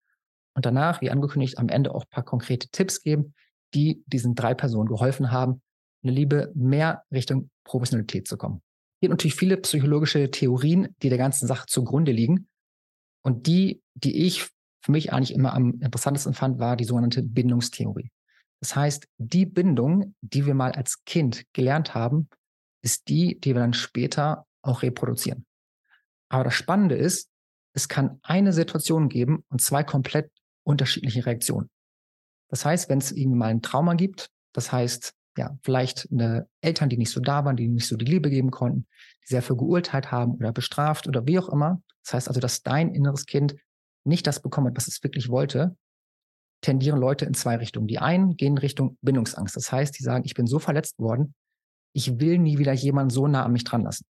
Und 0.54 0.66
danach, 0.66 1.00
wie 1.00 1.10
angekündigt, 1.10 1.58
am 1.58 1.68
Ende 1.68 1.94
auch 1.94 2.02
ein 2.02 2.10
paar 2.10 2.24
konkrete 2.24 2.68
Tipps 2.68 3.02
geben, 3.02 3.34
die 3.74 4.02
diesen 4.06 4.34
drei 4.34 4.54
Personen 4.54 4.88
geholfen 4.88 5.30
haben, 5.30 5.62
eine 6.02 6.12
Liebe 6.12 6.52
mehr 6.54 7.02
Richtung 7.10 7.50
Professionalität 7.64 8.28
zu 8.28 8.36
kommen. 8.36 8.62
Es 8.96 9.00
gibt 9.00 9.10
natürlich 9.10 9.34
viele 9.34 9.56
psychologische 9.56 10.30
Theorien, 10.30 10.94
die 11.02 11.08
der 11.08 11.18
ganzen 11.18 11.46
Sache 11.46 11.66
zugrunde 11.66 12.12
liegen. 12.12 12.48
Und 13.22 13.46
die, 13.46 13.82
die 13.94 14.26
ich 14.26 14.50
für 14.84 14.92
mich 14.92 15.14
eigentlich 15.14 15.32
immer 15.32 15.54
am 15.54 15.80
interessantesten 15.80 16.34
fand, 16.34 16.58
war 16.58 16.76
die 16.76 16.84
sogenannte 16.84 17.22
Bindungstheorie. 17.22 18.10
Das 18.60 18.76
heißt, 18.76 19.06
die 19.16 19.46
Bindung, 19.46 20.14
die 20.20 20.44
wir 20.44 20.52
mal 20.52 20.72
als 20.72 21.04
Kind 21.04 21.44
gelernt 21.54 21.94
haben, 21.94 22.28
ist 22.82 23.08
die, 23.08 23.40
die 23.40 23.54
wir 23.54 23.60
dann 23.60 23.72
später 23.72 24.46
auch 24.60 24.82
reproduzieren. 24.82 25.46
Aber 26.28 26.44
das 26.44 26.54
Spannende 26.54 26.96
ist, 26.96 27.30
es 27.72 27.88
kann 27.88 28.18
eine 28.22 28.52
Situation 28.52 29.08
geben 29.08 29.42
und 29.48 29.62
zwei 29.62 29.82
komplett 29.84 30.30
unterschiedliche 30.64 31.24
Reaktionen. 31.24 31.70
Das 32.50 32.66
heißt, 32.66 32.90
wenn 32.90 32.98
es 32.98 33.10
irgendwie 33.10 33.38
mal 33.38 33.50
ein 33.50 33.62
Trauma 33.62 33.94
gibt, 33.94 34.28
das 34.52 34.70
heißt, 34.70 35.14
ja, 35.38 35.56
vielleicht 35.62 36.08
eine 36.12 36.46
Eltern, 36.60 36.90
die 36.90 36.98
nicht 36.98 37.10
so 37.10 37.20
da 37.20 37.44
waren, 37.46 37.56
die 37.56 37.68
nicht 37.68 37.88
so 37.88 37.96
die 37.96 38.04
Liebe 38.04 38.28
geben 38.28 38.50
konnten, 38.50 38.86
die 39.24 39.28
sehr 39.28 39.42
verurteilt 39.42 40.12
haben 40.12 40.34
oder 40.34 40.52
bestraft 40.52 41.08
oder 41.08 41.26
wie 41.26 41.38
auch 41.38 41.48
immer. 41.48 41.82
Das 42.04 42.12
heißt 42.14 42.28
also, 42.28 42.40
dass 42.40 42.62
dein 42.62 42.94
inneres 42.94 43.24
Kind 43.24 43.56
nicht 44.04 44.26
das 44.26 44.40
bekommen 44.40 44.68
hat, 44.68 44.76
was 44.76 44.88
es 44.88 45.02
wirklich 45.02 45.28
wollte, 45.28 45.76
tendieren 46.60 46.98
Leute 46.98 47.24
in 47.24 47.34
zwei 47.34 47.56
Richtungen. 47.56 47.86
Die 47.86 47.98
einen 47.98 48.36
gehen 48.36 48.58
Richtung 48.58 48.96
Bindungsangst. 49.02 49.56
Das 49.56 49.70
heißt, 49.70 49.98
die 49.98 50.02
sagen, 50.02 50.24
ich 50.24 50.34
bin 50.34 50.46
so 50.46 50.58
verletzt 50.58 50.98
worden, 50.98 51.34
ich 51.94 52.18
will 52.20 52.38
nie 52.38 52.58
wieder 52.58 52.72
jemanden 52.72 53.10
so 53.10 53.26
nah 53.26 53.44
an 53.44 53.52
mich 53.52 53.64
dran 53.64 53.82
lassen. 53.82 54.04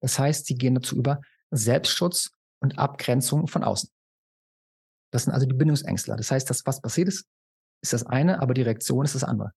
Das 0.00 0.18
heißt, 0.18 0.46
sie 0.46 0.54
gehen 0.54 0.74
dazu 0.74 0.96
über 0.96 1.20
Selbstschutz 1.50 2.30
und 2.60 2.78
Abgrenzung 2.78 3.48
von 3.48 3.64
außen. 3.64 3.90
Das 5.10 5.24
sind 5.24 5.32
also 5.32 5.46
die 5.46 5.54
Bindungsängstler. 5.54 6.16
Das 6.16 6.30
heißt, 6.30 6.48
das, 6.48 6.64
was 6.66 6.80
passiert 6.80 7.08
ist, 7.08 7.26
ist 7.82 7.92
das 7.92 8.06
eine, 8.06 8.40
aber 8.40 8.54
die 8.54 8.62
Reaktion 8.62 9.04
ist 9.04 9.14
das 9.14 9.24
andere. 9.24 9.52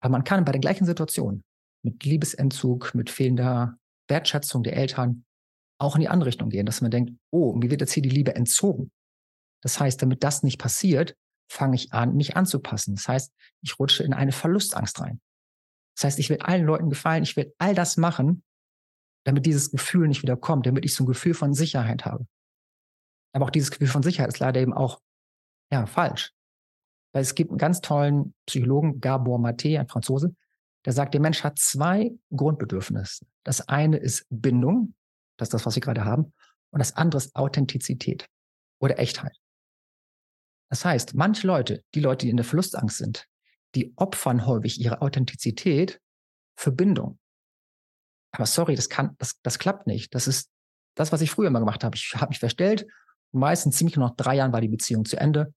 Aber 0.00 0.12
man 0.12 0.24
kann 0.24 0.44
bei 0.44 0.52
den 0.52 0.60
gleichen 0.60 0.84
Situationen 0.84 1.44
mit 1.82 2.04
Liebesentzug, 2.04 2.94
mit 2.94 3.10
fehlender 3.10 3.76
Wertschätzung 4.08 4.62
der 4.62 4.76
Eltern 4.76 5.24
auch 5.78 5.94
in 5.94 6.02
die 6.02 6.08
andere 6.08 6.28
Richtung 6.28 6.50
gehen, 6.50 6.66
dass 6.66 6.82
man 6.82 6.90
denkt, 6.90 7.12
oh, 7.30 7.54
mir 7.54 7.70
wird 7.70 7.80
jetzt 7.80 7.92
hier 7.92 8.02
die 8.02 8.10
Liebe 8.10 8.34
entzogen. 8.34 8.90
Das 9.62 9.78
heißt, 9.78 10.00
damit 10.00 10.24
das 10.24 10.42
nicht 10.42 10.58
passiert, 10.58 11.16
fange 11.50 11.74
ich 11.74 11.92
an, 11.92 12.14
mich 12.14 12.36
anzupassen. 12.36 12.94
Das 12.94 13.08
heißt, 13.08 13.32
ich 13.62 13.78
rutsche 13.78 14.04
in 14.04 14.14
eine 14.14 14.32
Verlustangst 14.32 15.00
rein. 15.00 15.20
Das 15.96 16.04
heißt, 16.04 16.18
ich 16.18 16.30
will 16.30 16.38
allen 16.38 16.64
Leuten 16.64 16.88
gefallen, 16.88 17.22
ich 17.22 17.36
will 17.36 17.52
all 17.58 17.74
das 17.74 17.96
machen, 17.96 18.42
damit 19.24 19.44
dieses 19.46 19.70
Gefühl 19.70 20.08
nicht 20.08 20.22
wieder 20.22 20.36
kommt, 20.36 20.66
damit 20.66 20.84
ich 20.84 20.94
so 20.94 21.04
ein 21.04 21.08
Gefühl 21.08 21.34
von 21.34 21.52
Sicherheit 21.52 22.06
habe. 22.06 22.26
Aber 23.32 23.46
auch 23.46 23.50
dieses 23.50 23.70
Gefühl 23.70 23.88
von 23.88 24.02
Sicherheit 24.02 24.28
ist 24.28 24.38
leider 24.38 24.60
eben 24.60 24.72
auch, 24.72 25.00
ja, 25.70 25.86
falsch. 25.86 26.32
Weil 27.12 27.22
es 27.22 27.34
gibt 27.34 27.50
einen 27.50 27.58
ganz 27.58 27.80
tollen 27.80 28.34
Psychologen, 28.46 29.00
Gabor 29.00 29.38
Maté, 29.38 29.78
ein 29.78 29.88
Franzose, 29.88 30.34
der 30.84 30.92
sagt, 30.92 31.14
der 31.14 31.20
Mensch 31.20 31.44
hat 31.44 31.58
zwei 31.58 32.12
Grundbedürfnisse. 32.34 33.26
Das 33.44 33.68
eine 33.68 33.98
ist 33.98 34.26
Bindung, 34.30 34.94
das 35.36 35.46
ist 35.46 35.54
das, 35.54 35.66
was 35.66 35.74
wir 35.74 35.82
gerade 35.82 36.04
haben, 36.04 36.32
und 36.70 36.78
das 36.78 36.96
andere 36.96 37.18
ist 37.18 37.34
Authentizität 37.36 38.28
oder 38.80 38.98
Echtheit. 38.98 39.36
Das 40.70 40.84
heißt, 40.84 41.14
manche 41.14 41.46
Leute, 41.46 41.84
die 41.94 42.00
Leute, 42.00 42.26
die 42.26 42.30
in 42.30 42.36
der 42.36 42.44
Verlustangst 42.44 42.98
sind, 42.98 43.26
die 43.74 43.92
opfern 43.96 44.46
häufig 44.46 44.80
ihre 44.80 45.02
Authentizität 45.02 46.00
für 46.56 46.72
Bindung. 46.72 47.18
Aber 48.32 48.46
sorry, 48.46 48.76
das 48.76 48.88
kann, 48.88 49.16
das, 49.18 49.40
das 49.42 49.58
klappt 49.58 49.86
nicht. 49.86 50.14
Das 50.14 50.28
ist 50.28 50.48
das, 50.94 51.12
was 51.12 51.20
ich 51.20 51.30
früher 51.30 51.48
immer 51.48 51.58
gemacht 51.58 51.82
habe. 51.82 51.96
Ich 51.96 52.14
habe 52.14 52.28
mich 52.28 52.38
verstellt. 52.38 52.86
Meistens 53.32 53.76
ziemlich 53.76 53.96
noch 53.96 54.14
drei 54.16 54.36
Jahren 54.36 54.52
war 54.52 54.60
die 54.60 54.68
Beziehung 54.68 55.04
zu 55.04 55.16
Ende, 55.16 55.52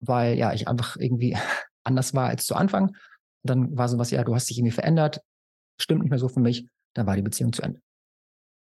weil 0.00 0.36
ja 0.36 0.52
ich 0.52 0.68
einfach 0.68 0.96
irgendwie 0.96 1.36
anders 1.84 2.14
war 2.14 2.28
als 2.28 2.46
zu 2.46 2.54
Anfang. 2.54 2.88
Und 2.88 2.96
dann 3.44 3.76
war 3.76 3.88
so 3.88 3.98
was, 3.98 4.10
ja, 4.10 4.24
du 4.24 4.34
hast 4.34 4.50
dich 4.50 4.58
irgendwie 4.58 4.74
verändert, 4.74 5.20
stimmt 5.80 6.02
nicht 6.02 6.10
mehr 6.10 6.18
so 6.18 6.28
für 6.28 6.40
mich. 6.40 6.66
Dann 6.94 7.06
war 7.06 7.14
die 7.14 7.22
Beziehung 7.22 7.52
zu 7.52 7.62
Ende. 7.62 7.80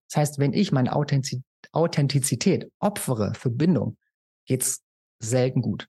Das 0.10 0.18
heißt, 0.22 0.40
wenn 0.40 0.54
ich 0.54 0.72
meine 0.72 0.94
Authentizität 0.94 2.72
opfere 2.80 3.34
für 3.36 3.50
Bindung, 3.50 3.98
geht's 4.46 4.84
selten 5.22 5.62
gut. 5.62 5.88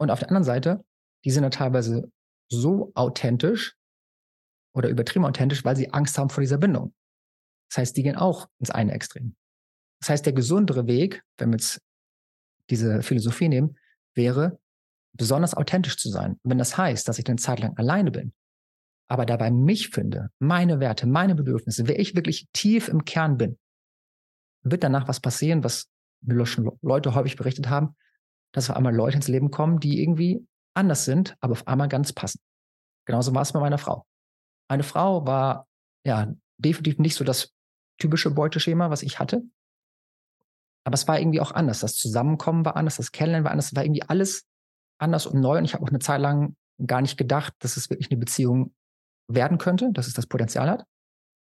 Und 0.00 0.10
auf 0.10 0.20
der 0.20 0.28
anderen 0.28 0.44
Seite, 0.44 0.84
die 1.24 1.30
sind 1.30 1.42
ja 1.42 1.50
teilweise 1.50 2.10
so 2.50 2.92
authentisch 2.94 3.76
oder 4.74 4.88
übertrieben 4.88 5.24
authentisch, 5.24 5.64
weil 5.64 5.76
sie 5.76 5.92
Angst 5.92 6.18
haben 6.18 6.30
vor 6.30 6.40
dieser 6.40 6.58
Bindung. 6.58 6.94
Das 7.70 7.78
heißt, 7.78 7.96
die 7.96 8.02
gehen 8.02 8.16
auch 8.16 8.48
ins 8.58 8.70
eine 8.70 8.92
Extrem. 8.92 9.36
Das 10.00 10.10
heißt, 10.10 10.26
der 10.26 10.32
gesundere 10.32 10.86
Weg, 10.86 11.22
wenn 11.36 11.50
wir 11.50 11.56
jetzt 11.56 11.82
diese 12.70 13.02
Philosophie 13.02 13.48
nehmen, 13.48 13.76
wäre, 14.14 14.58
besonders 15.14 15.54
authentisch 15.54 15.96
zu 15.96 16.10
sein. 16.10 16.38
wenn 16.44 16.58
das 16.58 16.76
heißt, 16.76 17.08
dass 17.08 17.18
ich 17.18 17.26
eine 17.26 17.36
Zeit 17.36 17.60
lang 17.60 17.76
alleine 17.76 18.10
bin, 18.10 18.32
aber 19.08 19.26
dabei 19.26 19.50
mich 19.50 19.88
finde, 19.88 20.30
meine 20.38 20.80
Werte, 20.80 21.06
meine 21.06 21.34
Bedürfnisse, 21.34 21.88
wer 21.88 21.98
ich 21.98 22.14
wirklich 22.14 22.48
tief 22.52 22.88
im 22.88 23.04
Kern 23.04 23.36
bin, 23.36 23.58
wird 24.62 24.84
danach 24.84 25.08
was 25.08 25.20
passieren, 25.20 25.64
was 25.64 25.88
schon 26.44 26.70
Leute 26.82 27.14
häufig 27.14 27.36
berichtet 27.36 27.68
haben, 27.68 27.96
dass 28.52 28.70
auf 28.70 28.76
einmal 28.76 28.94
Leute 28.94 29.16
ins 29.16 29.28
Leben 29.28 29.50
kommen, 29.50 29.80
die 29.80 30.02
irgendwie 30.02 30.46
anders 30.74 31.04
sind, 31.04 31.36
aber 31.40 31.52
auf 31.52 31.66
einmal 31.66 31.88
ganz 31.88 32.12
passen. 32.12 32.40
Genauso 33.06 33.34
war 33.34 33.42
es 33.42 33.52
bei 33.52 33.60
meiner 33.60 33.78
Frau. 33.78 34.06
Meine 34.68 34.82
Frau 34.82 35.26
war 35.26 35.66
ja 36.04 36.32
definitiv 36.58 36.98
nicht 36.98 37.14
so 37.14 37.24
das 37.24 37.52
typische 37.98 38.30
Beuteschema, 38.30 38.90
was 38.90 39.02
ich 39.02 39.18
hatte. 39.18 39.42
Aber 40.84 40.94
es 40.94 41.08
war 41.08 41.18
irgendwie 41.18 41.40
auch 41.40 41.52
anders. 41.52 41.80
Das 41.80 41.94
Zusammenkommen 41.94 42.64
war 42.64 42.76
anders, 42.76 42.96
das 42.96 43.12
Kennenlernen 43.12 43.44
war 43.44 43.52
anders. 43.52 43.66
Es 43.66 43.76
war 43.76 43.84
irgendwie 43.84 44.02
alles 44.02 44.46
anders 44.98 45.26
und 45.26 45.40
neu. 45.40 45.58
Und 45.58 45.64
ich 45.64 45.74
habe 45.74 45.84
auch 45.84 45.88
eine 45.88 45.98
Zeit 45.98 46.20
lang 46.20 46.56
gar 46.84 47.02
nicht 47.02 47.16
gedacht, 47.16 47.54
dass 47.58 47.76
es 47.76 47.90
wirklich 47.90 48.10
eine 48.10 48.18
Beziehung 48.18 48.74
werden 49.26 49.58
könnte, 49.58 49.90
dass 49.92 50.06
es 50.06 50.14
das 50.14 50.26
Potenzial 50.26 50.70
hat, 50.70 50.84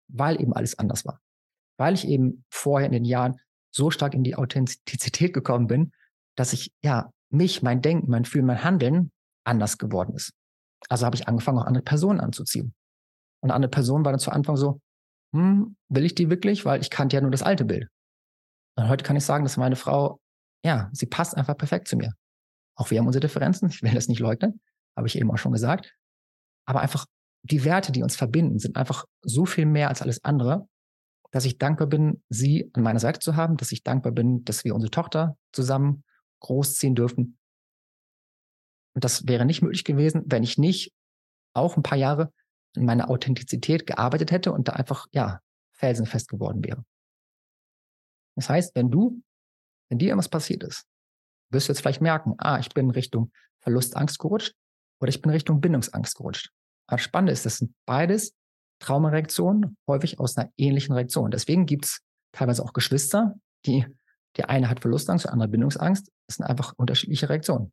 weil 0.08 0.41
eben 0.41 0.53
alles 0.53 0.79
anders 0.79 1.05
war. 1.05 1.20
Weil 1.77 1.94
ich 1.94 2.08
eben 2.08 2.46
vorher 2.50 2.88
in 2.88 2.94
den 2.94 3.05
Jahren 3.05 3.39
so 3.75 3.91
stark 3.91 4.13
in 4.13 4.24
die 4.24 4.36
Authentizität 4.36 5.34
gekommen 5.34 5.67
bin, 5.67 5.91
dass 6.36 6.53
ich 6.53 6.72
ja 6.84 7.12
mich, 7.29 7.62
mein 7.62 7.82
Denken, 7.82 8.10
mein 8.10 8.25
Fühlen, 8.25 8.46
mein 8.46 8.63
Handeln 8.63 9.12
anders 9.44 9.77
geworden 9.77 10.15
ist. 10.15 10.34
Also 10.89 11.05
habe 11.05 11.15
ich 11.15 11.27
angefangen, 11.27 11.60
auch 11.60 11.65
andere 11.65 11.84
Personen 11.84 12.20
anzuziehen. 12.20 12.74
Und 13.41 13.51
andere 13.51 13.70
Person 13.70 14.05
war 14.05 14.12
dann 14.12 14.20
zu 14.20 14.32
Anfang 14.32 14.55
so, 14.55 14.79
hm, 15.34 15.75
will 15.89 16.05
ich 16.05 16.15
die 16.15 16.29
wirklich? 16.29 16.65
Weil 16.65 16.82
ich 16.82 16.89
kannte 16.89 17.15
ja 17.15 17.22
nur 17.22 17.32
das 17.32 17.44
alte 17.44 17.65
Bild. 17.65 17.88
Und 18.77 18.88
heute 18.88 19.03
kann 19.03 19.15
ich 19.15 19.25
sagen, 19.25 19.44
dass 19.44 19.58
meine 19.58 19.75
Frau, 19.75 20.20
ja, 20.63 20.89
sie 20.94 21.05
passt 21.05 21.36
einfach 21.36 21.58
perfekt 21.58 21.88
zu 21.88 21.98
mir. 21.98 22.13
Auch 22.77 22.91
wir 22.91 23.00
haben 23.00 23.08
unsere 23.08 23.22
Differenzen, 23.22 23.70
ich 23.70 23.82
will 23.82 23.94
das 23.94 24.08
nicht 24.08 24.20
leugnen, 24.20 24.60
habe 24.98 25.08
ich 25.08 25.17
eben 25.17 25.32
auch 25.32 25.38
schon 25.38 25.51
gesagt. 25.51 25.94
Aber 26.65 26.82
einfach 26.82 27.05
die 27.44 27.63
Werte, 27.63 27.91
die 27.91 28.03
uns 28.03 28.15
verbinden, 28.15 28.60
sind 28.60 28.77
einfach 28.77 29.05
so 29.22 29.46
viel 29.46 29.65
mehr 29.65 29.89
als 29.89 30.01
alles 30.01 30.24
andere, 30.24 30.67
dass 31.35 31.43
ich 31.43 31.57
dankbar 31.57 31.87
bin, 31.87 32.23
sie 32.29 32.71
an 32.71 32.81
meiner 32.81 33.01
Seite 33.01 33.19
zu 33.19 33.35
haben, 33.35 33.57
dass 33.57 33.73
ich 33.73 33.83
dankbar 33.83 34.13
bin, 34.13 34.45
dass 34.45 34.63
wir 34.63 34.73
unsere 34.73 34.89
Tochter 34.89 35.37
zusammen 35.51 36.05
großziehen 36.39 36.95
dürfen. 36.95 37.37
Und 38.93 39.03
das 39.03 39.27
wäre 39.27 39.43
nicht 39.43 39.61
möglich 39.61 39.83
gewesen, 39.83 40.23
wenn 40.27 40.43
ich 40.43 40.57
nicht 40.57 40.93
auch 41.53 41.75
ein 41.75 41.83
paar 41.83 41.97
Jahre 41.97 42.31
in 42.77 42.85
meiner 42.85 43.09
Authentizität 43.09 43.85
gearbeitet 43.85 44.31
hätte 44.31 44.53
und 44.53 44.69
da 44.69 44.73
einfach, 44.73 45.07
ja, 45.11 45.41
felsenfest 45.73 46.29
geworden 46.29 46.63
wäre. 46.63 46.85
Das 48.37 48.47
heißt, 48.47 48.73
wenn 48.73 48.89
du, 48.89 49.21
wenn 49.89 49.99
dir 49.99 50.07
irgendwas 50.07 50.29
passiert 50.29 50.63
ist, 50.63 50.85
wirst 51.51 51.67
du 51.67 51.73
jetzt 51.73 51.81
vielleicht 51.81 51.99
merken, 51.99 52.35
ah, 52.37 52.59
ich 52.59 52.69
bin 52.69 52.91
Richtung 52.91 53.33
Verlustangst 53.59 54.19
gerutscht 54.19 54.55
oder 55.01 55.09
ich 55.09 55.21
bin 55.21 55.31
Richtung 55.31 55.59
Bindungsangst 55.59 56.15
gerutscht. 56.15 56.53
Aber 56.87 56.99
spannend 56.99 57.31
ist, 57.31 57.45
das 57.45 57.57
sind 57.57 57.75
beides 57.85 58.33
Traumareaktionen, 58.79 59.77
häufig 59.88 60.20
aus 60.20 60.38
einer 60.38 60.51
ähnlichen 60.58 60.94
Reaktion. 60.94 61.32
Deswegen 61.32 61.65
gibt 61.65 61.86
es 61.86 62.01
teilweise 62.32 62.63
auch 62.63 62.74
Geschwister, 62.74 63.36
die, 63.65 63.86
der 64.38 64.50
eine 64.50 64.70
hat 64.70 64.82
Verlustangst, 64.82 65.25
der 65.25 65.34
andere 65.34 65.50
Bindungsangst. 65.50 66.12
Das 66.27 66.38
sind 66.38 66.46
einfach 66.46 66.74
unterschiedliche 66.77 67.29
Reaktionen. 67.29 67.72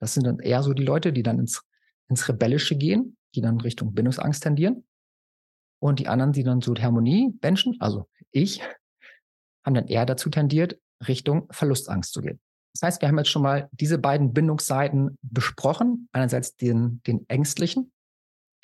Das 0.00 0.14
sind 0.14 0.24
dann 0.26 0.38
eher 0.38 0.62
so 0.62 0.72
die 0.72 0.84
Leute, 0.84 1.12
die 1.12 1.22
dann 1.22 1.38
ins, 1.38 1.62
ins 2.08 2.28
Rebellische 2.28 2.76
gehen, 2.76 3.16
die 3.34 3.40
dann 3.40 3.60
Richtung 3.60 3.94
Bindungsangst 3.94 4.42
tendieren. 4.42 4.86
Und 5.80 6.00
die 6.00 6.08
anderen, 6.08 6.32
die 6.32 6.42
dann 6.42 6.60
so 6.60 6.74
Harmonie 6.74 7.34
Menschen, 7.42 7.76
also 7.80 8.08
ich, 8.30 8.62
haben 9.64 9.74
dann 9.74 9.86
eher 9.86 10.06
dazu 10.06 10.30
tendiert, 10.30 10.78
Richtung 11.06 11.46
Verlustangst 11.50 12.12
zu 12.12 12.20
gehen. 12.20 12.40
Das 12.74 12.82
heißt, 12.82 13.02
wir 13.02 13.08
haben 13.08 13.18
jetzt 13.18 13.30
schon 13.30 13.42
mal 13.42 13.68
diese 13.72 13.98
beiden 13.98 14.32
Bindungsseiten 14.32 15.18
besprochen. 15.22 16.08
Einerseits 16.12 16.56
den, 16.56 17.02
den 17.06 17.28
ängstlichen, 17.28 17.92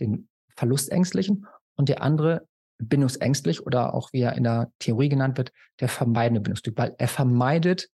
den 0.00 0.28
verlustängstlichen 0.56 1.46
und 1.76 1.88
der 1.88 2.02
andere 2.02 2.46
bindungsängstlich 2.78 3.64
oder 3.64 3.94
auch 3.94 4.12
wie 4.12 4.20
er 4.20 4.34
in 4.34 4.44
der 4.44 4.70
Theorie 4.78 5.08
genannt 5.08 5.38
wird, 5.38 5.52
der 5.80 5.88
vermeidende 5.88 6.40
Bindungstyp, 6.40 6.76
weil 6.76 6.94
er 6.98 7.08
vermeidet 7.08 7.88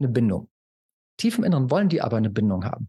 eine 0.00 0.08
Bindung. 0.08 0.50
Tief 1.18 1.38
im 1.38 1.44
Inneren 1.44 1.70
wollen 1.70 1.88
die 1.88 2.02
aber 2.02 2.16
eine 2.16 2.30
Bindung 2.30 2.64
haben. 2.64 2.88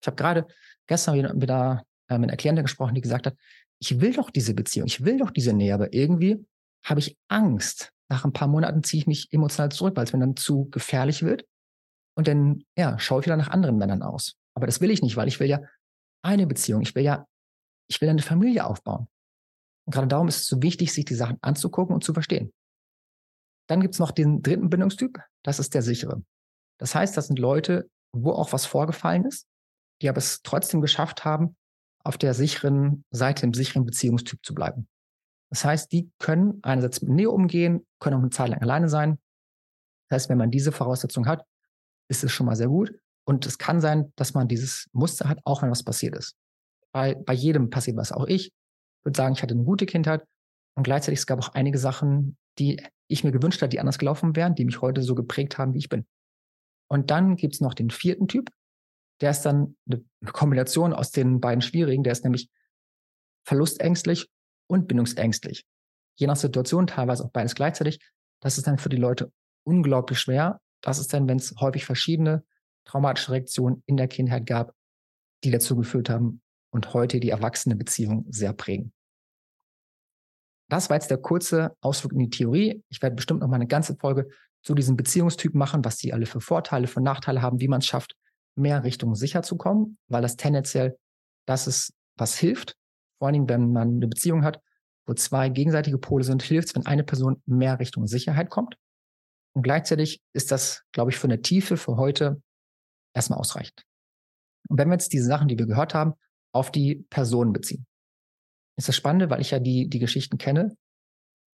Ich 0.00 0.06
habe 0.06 0.16
gerade 0.16 0.46
gestern 0.86 1.16
wieder, 1.16 1.34
wieder 1.34 1.84
äh, 2.08 2.18
mit 2.18 2.30
einer 2.30 2.36
Klientin 2.36 2.64
gesprochen, 2.64 2.94
die 2.94 3.00
gesagt 3.00 3.26
hat, 3.26 3.36
ich 3.80 4.00
will 4.00 4.12
doch 4.12 4.30
diese 4.30 4.54
Beziehung, 4.54 4.86
ich 4.86 5.04
will 5.04 5.18
doch 5.18 5.30
diese 5.30 5.52
Nähe, 5.52 5.74
aber 5.74 5.92
irgendwie 5.92 6.46
habe 6.84 7.00
ich 7.00 7.16
Angst. 7.28 7.90
Nach 8.08 8.24
ein 8.24 8.32
paar 8.32 8.48
Monaten 8.48 8.82
ziehe 8.82 9.00
ich 9.00 9.06
mich 9.06 9.28
emotional 9.32 9.70
zurück, 9.70 9.96
weil 9.96 10.04
es 10.04 10.12
mir 10.12 10.20
dann 10.20 10.36
zu 10.36 10.66
gefährlich 10.70 11.22
wird. 11.22 11.44
Und 12.16 12.28
dann, 12.28 12.62
ja, 12.76 12.98
schaue 12.98 13.20
ich 13.20 13.26
wieder 13.26 13.36
nach 13.36 13.48
anderen 13.48 13.76
Männern 13.76 14.02
aus. 14.02 14.36
Aber 14.54 14.66
das 14.66 14.80
will 14.80 14.90
ich 14.90 15.02
nicht, 15.02 15.16
weil 15.16 15.26
ich 15.26 15.40
will 15.40 15.48
ja 15.48 15.60
eine 16.22 16.46
Beziehung. 16.46 16.82
Ich 16.82 16.94
will 16.94 17.02
ja 17.02 17.26
ich 17.88 18.00
will 18.00 18.08
eine 18.08 18.22
Familie 18.22 18.66
aufbauen. 18.66 19.08
Und 19.86 19.94
gerade 19.94 20.08
darum 20.08 20.28
ist 20.28 20.40
es 20.40 20.46
so 20.46 20.62
wichtig, 20.62 20.92
sich 20.92 21.04
die 21.04 21.14
Sachen 21.14 21.38
anzugucken 21.42 21.94
und 21.94 22.04
zu 22.04 22.14
verstehen. 22.14 22.52
Dann 23.68 23.80
gibt 23.80 23.94
es 23.94 24.00
noch 24.00 24.10
den 24.10 24.42
dritten 24.42 24.70
Bindungstyp, 24.70 25.18
das 25.42 25.58
ist 25.58 25.74
der 25.74 25.82
sichere. 25.82 26.22
Das 26.78 26.94
heißt, 26.94 27.16
das 27.16 27.28
sind 27.28 27.38
Leute, 27.38 27.88
wo 28.12 28.32
auch 28.32 28.52
was 28.52 28.66
vorgefallen 28.66 29.24
ist, 29.24 29.46
die 30.02 30.08
aber 30.08 30.18
es 30.18 30.42
trotzdem 30.42 30.80
geschafft 30.80 31.24
haben, 31.24 31.56
auf 32.02 32.18
der 32.18 32.34
sicheren 32.34 33.04
Seite, 33.10 33.46
im 33.46 33.54
sicheren 33.54 33.86
Beziehungstyp 33.86 34.44
zu 34.44 34.54
bleiben. 34.54 34.88
Das 35.50 35.64
heißt, 35.64 35.92
die 35.92 36.10
können 36.18 36.58
einerseits 36.62 37.00
mit 37.00 37.12
Nähe 37.12 37.30
umgehen, 37.30 37.86
können 38.00 38.16
auch 38.16 38.20
eine 38.20 38.30
Zeit 38.30 38.50
lang 38.50 38.60
alleine 38.60 38.88
sein. 38.88 39.18
Das 40.08 40.16
heißt, 40.16 40.28
wenn 40.28 40.38
man 40.38 40.50
diese 40.50 40.72
Voraussetzung 40.72 41.26
hat, 41.26 41.46
ist 42.08 42.24
es 42.24 42.32
schon 42.32 42.46
mal 42.46 42.56
sehr 42.56 42.68
gut. 42.68 42.92
Und 43.26 43.46
es 43.46 43.56
kann 43.56 43.80
sein, 43.80 44.12
dass 44.16 44.34
man 44.34 44.48
dieses 44.48 44.88
Muster 44.92 45.28
hat, 45.28 45.38
auch 45.44 45.62
wenn 45.62 45.70
was 45.70 45.82
passiert 45.82 46.14
ist 46.16 46.36
weil 46.94 47.16
bei 47.16 47.34
jedem 47.34 47.68
passiert 47.70 47.96
was. 47.96 48.12
Auch 48.12 48.26
ich 48.26 48.52
würde 49.04 49.16
sagen, 49.16 49.34
ich 49.34 49.42
hatte 49.42 49.54
eine 49.54 49.64
gute 49.64 49.86
Kindheit 49.86 50.24
und 50.76 50.84
gleichzeitig 50.84 51.20
es 51.20 51.26
gab 51.26 51.38
auch 51.38 51.54
einige 51.54 51.78
Sachen, 51.78 52.36
die 52.58 52.82
ich 53.08 53.24
mir 53.24 53.32
gewünscht 53.32 53.60
hatte, 53.60 53.70
die 53.70 53.80
anders 53.80 53.98
gelaufen 53.98 54.34
wären, 54.36 54.54
die 54.54 54.64
mich 54.64 54.80
heute 54.80 55.02
so 55.02 55.14
geprägt 55.14 55.58
haben, 55.58 55.74
wie 55.74 55.78
ich 55.78 55.88
bin. 55.88 56.06
Und 56.88 57.10
dann 57.10 57.36
gibt 57.36 57.54
es 57.54 57.60
noch 57.60 57.74
den 57.74 57.90
vierten 57.90 58.28
Typ. 58.28 58.50
Der 59.20 59.30
ist 59.30 59.42
dann 59.42 59.76
eine 59.86 60.04
Kombination 60.32 60.92
aus 60.92 61.10
den 61.10 61.40
beiden 61.40 61.62
schwierigen. 61.62 62.02
Der 62.02 62.12
ist 62.12 62.24
nämlich 62.24 62.50
verlustängstlich 63.46 64.28
und 64.66 64.88
bindungsängstlich. 64.88 65.64
Je 66.16 66.26
nach 66.26 66.36
Situation, 66.36 66.86
teilweise 66.86 67.24
auch 67.24 67.30
beides 67.30 67.54
gleichzeitig. 67.54 67.98
Das 68.40 68.58
ist 68.58 68.66
dann 68.66 68.78
für 68.78 68.88
die 68.88 68.96
Leute 68.96 69.32
unglaublich 69.64 70.18
schwer. 70.18 70.60
Das 70.80 70.98
ist 70.98 71.12
dann, 71.12 71.28
wenn 71.28 71.38
es 71.38 71.54
häufig 71.60 71.84
verschiedene 71.84 72.44
traumatische 72.84 73.32
Reaktionen 73.32 73.82
in 73.86 73.96
der 73.96 74.08
Kindheit 74.08 74.46
gab, 74.46 74.74
die 75.42 75.50
dazu 75.50 75.76
geführt 75.76 76.10
haben, 76.10 76.42
und 76.74 76.92
heute 76.92 77.20
die 77.20 77.30
erwachsene 77.30 77.76
Beziehung 77.76 78.26
sehr 78.28 78.52
prägen. 78.52 78.92
Das 80.68 80.90
war 80.90 80.96
jetzt 80.96 81.10
der 81.10 81.18
kurze 81.18 81.76
Ausflug 81.80 82.12
in 82.12 82.18
die 82.18 82.30
Theorie. 82.30 82.82
Ich 82.88 83.00
werde 83.00 83.14
bestimmt 83.14 83.40
noch 83.40 83.48
mal 83.48 83.56
eine 83.56 83.68
ganze 83.68 83.94
Folge 83.96 84.28
zu 84.62 84.74
diesem 84.74 84.96
Beziehungstyp 84.96 85.54
machen, 85.54 85.84
was 85.84 85.98
die 85.98 86.12
alle 86.12 86.26
für 86.26 86.40
Vorteile, 86.40 86.88
für 86.88 87.00
Nachteile 87.00 87.42
haben, 87.42 87.60
wie 87.60 87.68
man 87.68 87.78
es 87.78 87.86
schafft, 87.86 88.16
mehr 88.56 88.82
Richtung 88.82 89.14
sicher 89.14 89.42
zu 89.42 89.56
kommen, 89.56 89.98
weil 90.08 90.22
das 90.22 90.36
tendenziell 90.36 90.98
das 91.46 91.68
ist, 91.68 91.92
was 92.16 92.36
hilft. 92.36 92.74
Vor 93.18 93.28
allen 93.28 93.34
Dingen, 93.34 93.48
wenn 93.48 93.72
man 93.72 93.88
eine 93.88 94.08
Beziehung 94.08 94.42
hat, 94.42 94.60
wo 95.06 95.14
zwei 95.14 95.50
gegenseitige 95.50 95.98
Pole 95.98 96.24
sind, 96.24 96.42
hilft 96.42 96.68
es, 96.68 96.74
wenn 96.74 96.86
eine 96.86 97.04
Person 97.04 97.40
mehr 97.46 97.78
Richtung 97.78 98.08
Sicherheit 98.08 98.50
kommt. 98.50 98.76
Und 99.54 99.62
gleichzeitig 99.62 100.22
ist 100.32 100.50
das, 100.50 100.82
glaube 100.90 101.12
ich, 101.12 101.18
für 101.18 101.28
eine 101.28 101.40
Tiefe 101.40 101.76
für 101.76 101.96
heute 101.98 102.42
erstmal 103.14 103.38
ausreichend. 103.38 103.84
Und 104.68 104.78
wenn 104.78 104.88
wir 104.88 104.94
jetzt 104.94 105.12
diese 105.12 105.26
Sachen, 105.26 105.46
die 105.46 105.58
wir 105.58 105.66
gehört 105.66 105.94
haben, 105.94 106.14
auf 106.54 106.70
die 106.70 107.04
Person 107.10 107.52
beziehen. 107.52 107.86
ist 108.76 108.88
das 108.88 108.96
Spannende, 108.96 109.30
weil 109.30 109.40
ich 109.40 109.50
ja 109.50 109.58
die, 109.58 109.88
die 109.88 109.98
Geschichten 109.98 110.38
kenne. 110.38 110.76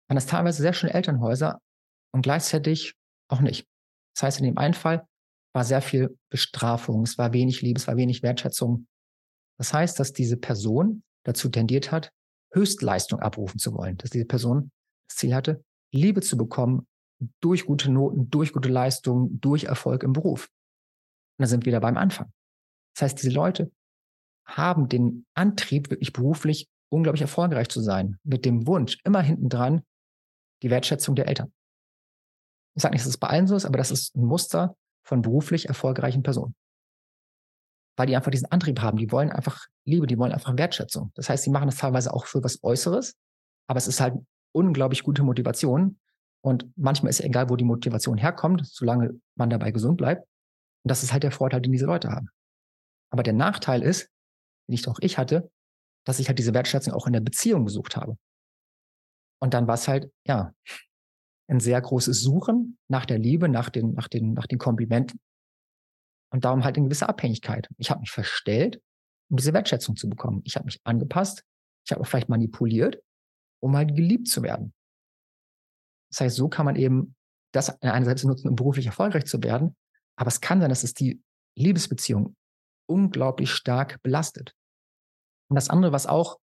Man 0.09 0.19
ist 0.19 0.31
teilweise 0.31 0.63
sehr 0.63 0.73
schöne 0.73 0.95
Elternhäuser 0.95 1.61
und 2.13 2.23
gleichzeitig 2.23 2.95
auch 3.29 3.41
nicht. 3.41 3.67
Das 4.15 4.23
heißt, 4.23 4.39
in 4.41 4.47
dem 4.47 4.59
einen 4.59 4.75
Fall 4.75 5.07
war 5.55 5.65
sehr 5.65 5.83
viel 5.83 6.17
Bestrafung, 6.31 7.03
es 7.03 7.19
war 7.19 7.33
wenig 7.33 7.63
Liebe, 7.63 7.79
es 7.79 7.87
war 7.87 7.97
wenig 7.97 8.23
Wertschätzung. 8.23 8.87
Das 9.59 9.73
heißt, 9.73 9.99
dass 9.99 10.13
diese 10.13 10.37
Person 10.37 11.03
dazu 11.25 11.49
tendiert 11.49 11.93
hat, 11.93 12.13
Höchstleistung 12.55 13.21
abrufen 13.21 13.59
zu 13.59 13.75
wollen, 13.75 13.97
dass 13.97 14.11
diese 14.11 14.27
Person 14.27 14.71
das 15.09 15.19
Ziel 15.19 15.35
hatte, 15.35 15.65
Liebe 15.93 16.21
zu 16.21 16.37
bekommen 16.37 16.87
durch 17.41 17.67
gute 17.67 17.91
Noten, 17.91 18.31
durch 18.31 18.53
gute 18.53 18.69
Leistung, 18.69 19.41
durch 19.41 19.65
Erfolg 19.65 20.03
im 20.03 20.13
Beruf. 20.13 20.49
Und 21.39 21.43
da 21.43 21.47
sind 21.47 21.65
wir 21.65 21.73
wieder 21.73 21.81
beim 21.81 21.97
Anfang. 21.97 22.33
Das 22.95 23.03
heißt, 23.03 23.19
diese 23.19 23.31
Leute 23.31 23.71
haben 24.47 24.89
den 24.89 25.27
Antrieb, 25.35 25.91
wirklich 25.91 26.13
beruflich 26.13 26.69
unglaublich 26.89 27.23
erfolgreich 27.23 27.69
zu 27.69 27.81
sein, 27.81 28.19
mit 28.23 28.45
dem 28.45 28.67
Wunsch, 28.67 28.99
immer 29.05 29.21
hinten 29.21 29.49
dran, 29.49 29.83
die 30.63 30.71
Wertschätzung 30.71 31.15
der 31.15 31.27
Eltern. 31.27 31.53
Ich 32.75 32.83
sage 32.83 32.95
nicht, 32.95 33.03
dass 33.03 33.11
es 33.11 33.19
bei 33.19 33.29
allen 33.29 33.47
so 33.47 33.57
ist, 33.57 33.65
aber 33.65 33.79
das 33.79 33.91
ist 33.91 34.15
ein 34.17 34.25
Muster 34.25 34.77
von 35.05 35.23
beruflich 35.23 35.67
erfolgreichen 35.67 36.23
Personen. 36.23 36.55
Weil 37.97 38.07
die 38.07 38.17
einfach 38.17 38.31
diesen 38.31 38.51
Antrieb 38.51 38.81
haben, 38.81 38.99
die 38.99 39.11
wollen 39.11 39.33
einfach 39.33 39.67
Liebe, 39.85 40.07
die 40.07 40.19
wollen 40.19 40.33
einfach 40.33 40.57
Wertschätzung. 40.57 41.13
Das 41.15 41.29
heißt, 41.29 41.45
sie 41.45 41.51
machen 41.51 41.69
das 41.69 41.79
teilweise 41.79 42.13
auch 42.13 42.27
für 42.27 42.45
was 42.45 42.63
Äußeres, 42.63 43.17
aber 43.67 43.79
es 43.79 43.89
ist 43.89 44.01
halt 44.01 44.15
unglaublich 44.53 45.03
gute 45.03 45.23
Motivation. 45.23 45.99
Und 46.43 46.71
manchmal 46.77 47.11
ist 47.11 47.21
es 47.21 47.27
egal, 47.27 47.49
wo 47.49 47.57
die 47.57 47.65
Motivation 47.65 48.19
herkommt, 48.19 48.67
solange 48.67 49.19
man 49.35 49.51
dabei 49.51 49.71
gesund 49.73 49.97
bleibt. 49.97 50.23
Und 50.85 50.91
das 50.91 51.03
ist 51.03 51.13
halt 51.13 51.23
der 51.23 51.33
Vorteil, 51.33 51.61
den 51.61 51.73
diese 51.73 51.87
Leute 51.87 52.11
haben. 52.11 52.29
Aber 53.11 53.23
der 53.23 53.33
Nachteil 53.33 53.83
ist, 53.83 54.11
den 54.69 54.75
ich 54.75 54.87
auch 54.89 54.99
ich 55.01 55.19
hatte, 55.19 55.51
dass 56.05 56.19
ich 56.19 56.29
halt 56.29 56.39
diese 56.39 56.55
Wertschätzung 56.55 56.95
auch 56.95 57.07
in 57.07 57.13
der 57.13 57.21
Beziehung 57.21 57.65
gesucht 57.65 57.97
habe. 57.97 58.17
Und 59.41 59.55
dann 59.55 59.67
war 59.67 59.75
es 59.75 59.89
halt, 59.89 60.11
ja, 60.27 60.55
ein 61.49 61.61
sehr 61.61 61.81
großes 61.81 62.23
Suchen 62.23 62.79
nach 62.89 63.07
der 63.07 63.19
Liebe, 63.19 63.49
nach 63.49 63.71
den, 63.71 63.95
nach 63.95 64.09
den, 64.09 64.33
nach 64.33 64.47
den 64.47 64.59
Komplimenten. 64.59 65.21
Und 66.33 66.45
darum 66.45 66.65
halt 66.65 66.77
eine 66.77 66.87
gewisse 66.87 67.09
Abhängigkeit. 67.09 67.69
Ich 67.79 67.91
habe 67.91 68.01
mich 68.01 68.11
verstellt, 68.11 68.81
um 69.31 69.37
diese 69.37 69.53
Wertschätzung 69.53 69.97
zu 69.97 70.09
bekommen. 70.09 70.43
Ich 70.45 70.57
habe 70.57 70.65
mich 70.65 70.81
angepasst. 70.85 71.45
Ich 71.85 71.93
habe 71.93 72.03
auch 72.03 72.07
vielleicht 72.07 72.29
manipuliert, 72.29 73.01
um 73.61 73.77
halt 73.77 73.95
geliebt 73.95 74.29
zu 74.29 74.43
werden. 74.43 74.75
Das 76.11 76.21
heißt, 76.21 76.37
so 76.37 76.49
kann 76.49 76.67
man 76.67 76.77
eben 76.77 77.15
das 77.53 77.69
in 77.69 77.89
einer 77.89 78.05
Seite 78.05 78.27
nutzen, 78.27 78.49
um 78.49 78.57
beruflich 78.57 78.87
erfolgreich 78.87 79.27
zu 79.27 79.43
werden. 79.43 79.77
Aber 80.17 80.29
es 80.29 80.41
kann 80.41 80.61
sein, 80.61 80.69
dass 80.69 80.83
es 80.83 80.95
die 80.95 81.23
Liebesbeziehung 81.57 82.37
unglaublich 82.87 83.51
stark 83.51 84.03
belastet. 84.03 84.55
Und 85.49 85.57
das 85.57 85.71
andere, 85.71 85.93
was 85.93 86.07
auch 86.07 86.39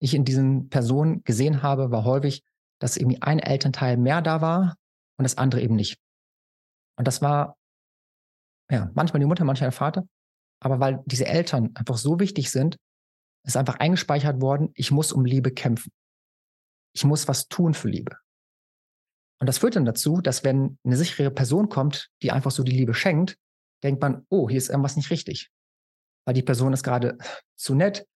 ich 0.00 0.14
in 0.14 0.24
diesen 0.24 0.68
Personen 0.68 1.22
gesehen 1.24 1.62
habe, 1.62 1.90
war 1.90 2.04
häufig, 2.04 2.44
dass 2.80 2.96
irgendwie 2.96 3.22
ein 3.22 3.38
Elternteil 3.38 3.96
mehr 3.96 4.20
da 4.22 4.40
war 4.40 4.76
und 5.18 5.22
das 5.22 5.38
andere 5.38 5.62
eben 5.62 5.76
nicht. 5.76 5.98
Und 6.98 7.06
das 7.06 7.22
war 7.22 7.56
ja 8.70 8.90
manchmal 8.94 9.20
die 9.20 9.26
Mutter, 9.26 9.44
manchmal 9.44 9.70
der 9.70 9.78
Vater. 9.78 10.06
Aber 10.60 10.80
weil 10.80 11.02
diese 11.06 11.26
Eltern 11.26 11.74
einfach 11.74 11.96
so 11.96 12.18
wichtig 12.18 12.50
sind, 12.50 12.78
ist 13.46 13.56
einfach 13.56 13.76
eingespeichert 13.76 14.40
worden, 14.40 14.70
ich 14.74 14.90
muss 14.90 15.12
um 15.12 15.24
Liebe 15.24 15.52
kämpfen. 15.52 15.92
Ich 16.94 17.04
muss 17.04 17.28
was 17.28 17.48
tun 17.48 17.74
für 17.74 17.88
Liebe. 17.88 18.16
Und 19.38 19.46
das 19.46 19.58
führt 19.58 19.76
dann 19.76 19.84
dazu, 19.84 20.20
dass 20.20 20.44
wenn 20.44 20.78
eine 20.84 20.96
sichere 20.96 21.30
Person 21.30 21.68
kommt, 21.68 22.10
die 22.22 22.32
einfach 22.32 22.50
so 22.50 22.62
die 22.62 22.72
Liebe 22.72 22.94
schenkt, 22.94 23.38
denkt 23.82 24.00
man, 24.00 24.26
oh, 24.28 24.48
hier 24.48 24.58
ist 24.58 24.68
irgendwas 24.68 24.96
nicht 24.96 25.10
richtig. 25.10 25.50
Weil 26.26 26.34
die 26.34 26.42
Person 26.42 26.72
ist 26.72 26.82
gerade 26.82 27.18
zu 27.56 27.74
nett, 27.74 28.06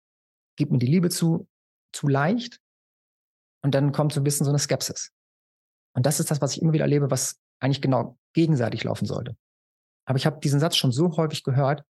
gibt 0.57 0.73
mir 0.73 0.79
die 0.79 0.87
Liebe 0.87 1.11
zu, 1.11 1.49
zu 1.93 2.09
leicht. 2.09 2.61
Und 3.63 3.75
dann 3.75 3.93
kommt 3.93 4.13
so 4.13 4.21
ein 4.21 4.25
bisschen 4.25 4.45
so 4.45 4.51
eine 4.51 4.59
Skepsis. 4.59 5.13
Und 5.95 6.07
das 6.07 6.21
ist 6.21 6.31
das, 6.31 6.41
was 6.41 6.57
ich 6.57 6.63
immer 6.63 6.73
wieder 6.73 6.85
erlebe, 6.85 7.11
was 7.11 7.39
eigentlich 7.61 7.83
genau 7.83 8.19
gegenseitig 8.33 8.85
laufen 8.85 9.07
sollte. 9.07 9.37
Aber 10.07 10.17
ich 10.17 10.27
habe 10.27 10.41
diesen 10.41 10.61
Satz 10.61 10.77
schon 10.77 10.93
so 10.93 11.17
häufig 11.17 11.45
gehört, 11.45 11.85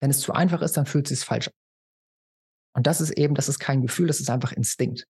wenn 0.00 0.10
es 0.10 0.20
zu 0.20 0.32
einfach 0.32 0.62
ist, 0.62 0.76
dann 0.76 0.86
fühlt 0.86 1.10
es 1.10 1.18
sich 1.18 1.26
falsch 1.26 1.48
an. 1.48 1.54
Und 2.76 2.86
das 2.86 3.00
ist 3.00 3.10
eben, 3.12 3.34
das 3.34 3.48
ist 3.48 3.58
kein 3.58 3.82
Gefühl, 3.82 4.06
das 4.06 4.20
ist 4.20 4.30
einfach 4.30 4.52
Instinkt. 4.52 5.06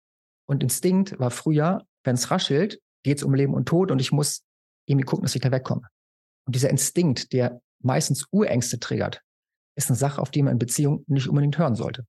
Und 0.47 0.63
Instinkt 0.63 1.19
war 1.19 1.31
früher, 1.31 1.87
wenn 2.05 2.15
es 2.15 2.31
raschelt, 2.31 2.81
geht 3.03 3.19
es 3.19 3.25
um 3.25 3.35
Leben 3.35 3.55
und 3.55 3.67
Tod 3.67 3.91
und 3.91 4.01
ich 4.01 4.13
muss 4.13 4.45
irgendwie 4.87 5.07
gucken, 5.07 5.25
dass 5.25 5.35
ich 5.35 5.41
da 5.41 5.51
wegkomme. 5.51 5.89
Und 6.47 6.55
dieser 6.55 6.69
Instinkt, 6.69 7.33
der 7.33 7.61
meistens 7.85 8.27
Urängste 8.31 8.79
triggert, 8.79 9.23
ist 9.77 9.91
eine 9.91 9.97
Sache, 9.97 10.21
auf 10.21 10.31
die 10.31 10.43
man 10.43 10.53
in 10.53 10.59
Beziehung 10.59 11.05
nicht 11.07 11.29
unbedingt 11.29 11.59
hören 11.59 11.75
sollte. 11.75 12.07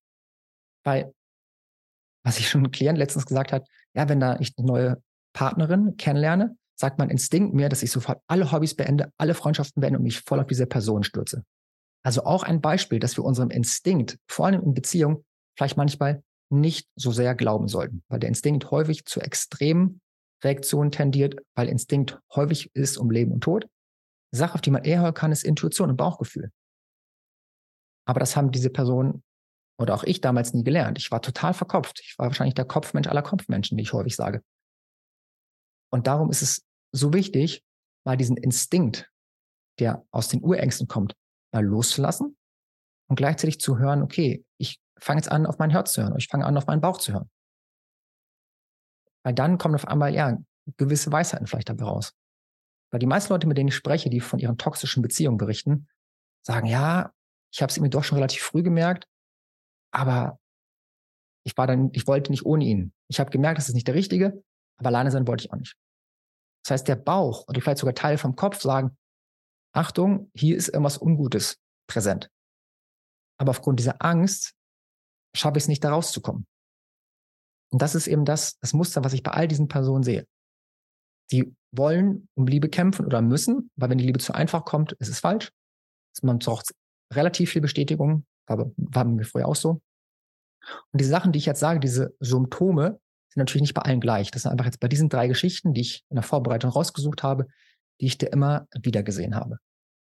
Weil, 0.84 1.14
was 2.24 2.40
ich 2.40 2.50
schon 2.50 2.64
ein 2.64 2.72
Klient 2.72 2.98
letztens 2.98 3.26
gesagt 3.26 3.52
hat, 3.52 3.68
ja, 3.94 4.08
wenn 4.10 4.20
da 4.20 4.38
ich 4.40 4.54
eine 4.58 4.68
neue 4.68 5.04
Partnerin 5.34 5.98
kennenlerne, 5.98 6.58
sagt 6.76 7.00
mein 7.00 7.10
Instinkt 7.10 7.54
mir, 7.54 7.70
dass 7.70 7.84
ich 7.84 7.92
sofort 7.92 8.22
alle 8.28 8.52
Hobbys 8.52 8.76
beende, 8.76 9.12
alle 9.18 9.34
Freundschaften 9.34 9.82
beende 9.82 9.98
und 9.98 10.04
mich 10.04 10.22
voll 10.22 10.40
auf 10.40 10.48
diese 10.48 10.66
Person 10.66 11.04
stürze. 11.04 11.44
Also 12.04 12.24
auch 12.26 12.44
ein 12.44 12.62
Beispiel, 12.62 13.00
dass 13.00 13.18
wir 13.18 13.24
unserem 13.24 13.50
Instinkt, 13.50 14.20
vor 14.28 14.46
allem 14.46 14.62
in 14.62 14.74
Beziehung, 14.74 15.26
vielleicht 15.58 15.78
manchmal 15.78 16.22
nicht 16.52 16.88
so 16.96 17.12
sehr 17.12 17.34
glauben 17.34 17.68
sollten, 17.68 18.04
weil 18.10 18.20
der 18.20 18.30
Instinkt 18.30 18.70
häufig 18.72 19.06
zu 19.06 19.22
extremen 19.22 20.02
Reaktionen 20.44 20.92
tendiert, 20.92 21.38
weil 21.56 21.70
Instinkt 21.70 22.20
häufig 22.36 22.70
ist 22.76 22.98
um 22.98 23.10
Leben 23.10 23.32
und 23.32 23.42
Tod. 23.42 23.68
Sache, 24.36 24.56
auf 24.56 24.62
die 24.62 24.72
man 24.72 24.84
eher 24.84 25.02
hören 25.02 25.14
kann, 25.14 25.32
ist 25.32 25.44
Intuition 25.44 25.90
und 25.90 25.98
Bauchgefühl. 25.98 26.52
Aber 28.08 28.20
das 28.20 28.36
haben 28.36 28.52
diese 28.52 28.70
Personen 28.70 29.24
oder 29.78 29.94
auch 29.96 30.04
ich 30.04 30.22
damals 30.22 30.54
nie 30.54 30.64
gelernt. 30.64 30.98
Ich 30.98 31.12
war 31.12 31.22
total 31.22 31.54
verkopft. 31.54 32.00
Ich 32.02 32.18
war 32.18 32.28
wahrscheinlich 32.28 32.56
der 32.56 32.66
Kopfmensch 32.66 33.08
aller 33.08 33.22
Kopfmenschen, 33.22 33.78
wie 33.78 33.82
ich 33.82 33.94
häufig 33.94 34.16
sage. 34.16 34.44
Und 35.92 36.08
darum 36.08 36.30
ist 36.30 36.42
es 36.42 36.64
so 36.92 37.14
wichtig, 37.14 37.64
mal 38.06 38.18
diesen 38.18 38.38
Instinkt, 38.38 39.10
der 39.80 40.06
aus 40.12 40.28
den 40.30 40.44
Urängsten 40.44 40.88
kommt, 40.88 41.14
mal 41.54 41.64
loszulassen 41.64 42.38
und 43.10 43.16
gleichzeitig 43.16 43.60
zu 43.60 43.78
hören, 43.78 44.02
okay, 44.02 44.46
ich 44.58 44.80
fange 44.98 45.20
jetzt 45.20 45.32
an, 45.32 45.46
auf 45.46 45.58
mein 45.58 45.70
Herz 45.72 45.94
zu 45.94 46.04
hören, 46.04 46.16
ich 46.18 46.28
fange 46.28 46.46
an, 46.46 46.58
auf 46.58 46.68
meinen 46.68 46.82
Bauch 46.82 46.98
zu 46.98 47.14
hören. 47.14 47.30
Weil 49.24 49.34
dann 49.34 49.58
kommen 49.58 49.76
auf 49.76 49.88
einmal, 49.88 50.14
ja, 50.14 50.38
gewisse 50.78 51.12
Weisheiten 51.12 51.48
vielleicht 51.48 51.70
dabei 51.70 51.86
raus. 51.86 52.14
Weil 52.96 53.00
die 53.00 53.08
meisten 53.08 53.34
Leute, 53.34 53.46
mit 53.46 53.58
denen 53.58 53.68
ich 53.68 53.76
spreche, 53.76 54.10
die 54.10 54.22
von 54.22 54.40
ihren 54.40 54.58
toxischen 54.58 55.04
Beziehungen 55.04 55.38
berichten, 55.38 55.90
sagen, 56.44 56.66
ja, 56.66 57.12
ich 57.54 57.62
habe 57.62 57.70
es 57.70 57.76
irgendwie 57.76 57.90
doch 57.90 58.06
schon 58.06 58.18
relativ 58.18 58.42
früh 58.42 58.64
gemerkt, 58.64 59.06
aber 59.92 60.40
ich 61.44 61.58
war 61.58 61.68
dann, 61.68 61.90
ich 61.92 62.08
wollte 62.08 62.32
nicht 62.32 62.46
ohne 62.46 62.64
ihn. 62.64 62.94
Ich 63.10 63.20
habe 63.20 63.32
gemerkt, 63.32 63.58
das 63.58 63.68
ist 63.68 63.74
nicht 63.74 63.90
der 63.90 63.96
Richtige, 63.96 64.42
aber 64.78 64.88
alleine 64.88 65.12
sein 65.12 65.28
wollte 65.28 65.44
ich 65.44 65.52
auch 65.52 65.58
nicht. 65.58 65.76
Das 66.64 66.72
heißt, 66.72 66.88
der 66.88 66.96
Bauch 66.96 67.46
oder 67.50 67.60
vielleicht 67.60 67.80
sogar 67.80 67.96
Teile 67.96 68.18
vom 68.18 68.38
Kopf 68.38 68.62
sagen, 68.62 68.98
Achtung, 69.74 70.32
hier 70.34 70.56
ist 70.56 70.70
irgendwas 70.70 71.02
Ungutes 71.02 71.60
präsent. 71.88 72.32
Aber 73.38 73.50
aufgrund 73.50 73.82
dieser 73.82 74.02
Angst 74.02 74.56
schaffe 75.36 75.58
ich 75.58 75.66
es 75.66 75.68
nicht, 75.68 75.84
da 75.84 75.90
rauszukommen. 75.90 76.48
Und 77.74 77.82
das 77.82 77.94
ist 77.94 78.08
eben 78.08 78.24
das, 78.24 78.58
das 78.60 78.72
Muster, 78.72 79.04
was 79.04 79.12
ich 79.12 79.22
bei 79.22 79.32
all 79.32 79.50
diesen 79.50 79.68
Personen 79.68 80.04
sehe. 80.04 80.26
Sie 81.28 81.56
wollen 81.72 82.28
um 82.36 82.48
Liebe 82.48 82.70
kämpfen 82.70 83.06
oder 83.06 83.22
müssen, 83.22 83.70
weil 83.76 83.90
wenn 83.90 83.98
die 83.98 84.06
Liebe 84.06 84.20
zu 84.20 84.34
einfach 84.34 84.66
kommt, 84.66 84.94
ist 84.94 85.10
es 85.10 85.20
falsch. 85.20 85.52
Man 86.22 86.40
braucht 86.40 86.74
relativ 87.12 87.52
viel 87.52 87.62
Bestätigung, 87.62 88.26
aber 88.48 88.72
war 88.78 89.04
mir 89.06 89.26
früher 89.26 89.48
auch 89.48 89.56
so. 89.56 89.82
Und 90.92 91.02
diese 91.02 91.10
Sachen, 91.10 91.32
die 91.32 91.40
ich 91.40 91.46
jetzt 91.46 91.60
sage, 91.60 91.80
diese 91.80 92.16
Symptome, 92.20 93.00
sind 93.30 93.42
natürlich 93.42 93.64
nicht 93.64 93.74
bei 93.74 93.82
allen 93.82 94.00
gleich. 94.00 94.32
Das 94.32 94.44
sind 94.44 94.52
einfach 94.52 94.66
jetzt 94.66 94.80
bei 94.80 94.88
diesen 94.88 95.10
drei 95.10 95.28
Geschichten, 95.28 95.74
die 95.74 95.82
ich 95.82 96.04
in 96.10 96.16
der 96.16 96.24
Vorbereitung 96.24 96.72
rausgesucht 96.72 97.22
habe, 97.22 97.48
die 98.00 98.06
ich 98.06 98.18
dir 98.18 98.32
immer 98.32 98.68
wieder 98.82 99.04
gesehen 99.04 99.36
habe. 99.36 99.58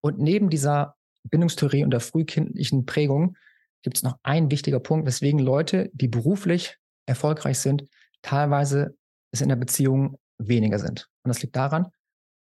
Und 0.01 0.19
neben 0.19 0.49
dieser 0.49 0.95
Bindungstheorie 1.23 1.83
und 1.83 1.91
der 1.91 1.99
frühkindlichen 1.99 2.85
Prägung 2.85 3.35
gibt 3.81 3.97
es 3.97 4.03
noch 4.03 4.17
ein 4.23 4.51
wichtiger 4.51 4.79
Punkt, 4.79 5.07
weswegen 5.07 5.39
Leute, 5.39 5.89
die 5.93 6.07
beruflich 6.07 6.77
erfolgreich 7.07 7.59
sind, 7.59 7.87
teilweise 8.21 8.95
es 9.31 9.41
in 9.41 9.49
der 9.49 9.55
Beziehung 9.55 10.17
weniger 10.37 10.79
sind. 10.79 11.07
Und 11.23 11.29
das 11.29 11.41
liegt 11.41 11.55
daran, 11.55 11.87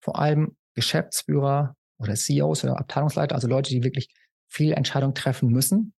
vor 0.02 0.20
allem 0.20 0.56
Geschäftsführer 0.76 1.76
oder 2.00 2.16
CEOs 2.16 2.64
oder 2.64 2.80
Abteilungsleiter, 2.80 3.36
also 3.36 3.48
Leute, 3.48 3.70
die 3.70 3.84
wirklich 3.84 4.14
viel 4.48 4.74
Entscheidungen 4.74 5.16
treffen 5.16 5.50
müssen, 5.50 5.94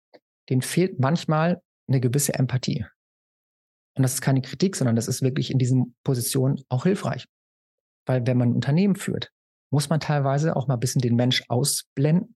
denen 0.50 0.62
fehlt 0.62 1.00
manchmal 1.00 1.62
eine 1.88 2.00
gewisse 2.00 2.34
Empathie. 2.34 2.86
Und 3.96 4.04
das 4.04 4.16
ist 4.16 4.22
keine 4.22 4.42
Kritik, 4.42 4.76
sondern 4.76 4.96
das 4.96 5.08
ist 5.08 5.22
wirklich 5.22 5.52
in 5.52 5.60
diesen 5.60 5.96
Positionen 6.04 6.62
auch 6.70 6.84
hilfreich. 6.84 7.28
Weil 8.06 8.26
wenn 8.26 8.38
man 8.38 8.50
ein 8.50 8.56
Unternehmen 8.56 8.96
führt, 8.96 9.32
muss 9.72 9.90
man 9.90 10.00
teilweise 10.00 10.56
auch 10.56 10.68
mal 10.68 10.76
ein 10.76 10.80
bisschen 10.80 11.02
den 11.02 11.16
Mensch 11.16 11.44
ausblenden, 11.48 12.36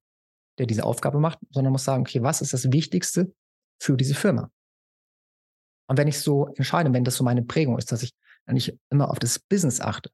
der 0.58 0.65
diese 0.65 0.84
Aufgabe 0.84 1.20
macht, 1.20 1.39
sondern 1.52 1.72
muss 1.72 1.84
sagen, 1.84 2.02
okay, 2.02 2.24
was 2.24 2.41
ist 2.41 2.54
das 2.54 2.72
Wichtigste 2.72 3.34
für 3.80 3.98
diese 3.98 4.15
Firma? 4.15 4.50
Und 5.88 5.98
wenn 5.98 6.08
ich 6.08 6.20
so 6.20 6.48
entscheide, 6.48 6.91
wenn 6.93 7.04
das 7.04 7.15
so 7.15 7.24
meine 7.24 7.43
Prägung 7.43 7.78
ist, 7.78 7.91
dass 7.91 8.04
ich 8.04 8.12
eigentlich 8.47 8.77
immer 8.89 9.10
auf 9.10 9.19
das 9.19 9.39
Business 9.39 9.81
achte 9.81 10.10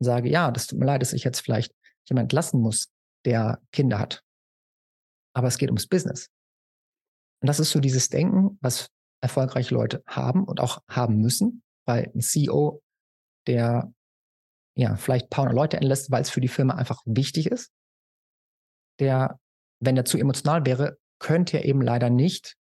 und 0.00 0.04
sage, 0.04 0.28
ja, 0.28 0.50
das 0.50 0.66
tut 0.66 0.78
mir 0.78 0.86
leid, 0.86 1.02
dass 1.02 1.12
ich 1.12 1.24
jetzt 1.24 1.40
vielleicht 1.40 1.72
jemand 2.08 2.32
lassen 2.32 2.60
muss, 2.60 2.90
der 3.24 3.60
Kinder 3.72 3.98
hat. 3.98 4.22
Aber 5.34 5.48
es 5.48 5.58
geht 5.58 5.68
ums 5.68 5.86
Business. 5.86 6.30
Und 7.40 7.46
das 7.48 7.60
ist 7.60 7.70
so 7.70 7.80
dieses 7.80 8.08
Denken, 8.08 8.58
was 8.60 8.90
erfolgreiche 9.20 9.74
Leute 9.74 10.02
haben 10.06 10.44
und 10.44 10.60
auch 10.60 10.82
haben 10.88 11.18
müssen, 11.18 11.62
weil 11.86 12.10
ein 12.14 12.20
CEO, 12.20 12.82
der 13.46 13.92
ja 14.76 14.96
vielleicht 14.96 15.30
paar 15.30 15.52
Leute 15.52 15.76
entlässt, 15.76 16.10
weil 16.10 16.22
es 16.22 16.30
für 16.30 16.40
die 16.40 16.48
Firma 16.48 16.74
einfach 16.74 17.02
wichtig 17.04 17.46
ist, 17.46 17.72
der, 19.00 19.38
wenn 19.80 19.96
er 19.96 20.04
zu 20.04 20.18
emotional 20.18 20.64
wäre, 20.66 20.98
könnte 21.20 21.58
er 21.58 21.64
eben 21.64 21.82
leider 21.82 22.10
nicht 22.10 22.56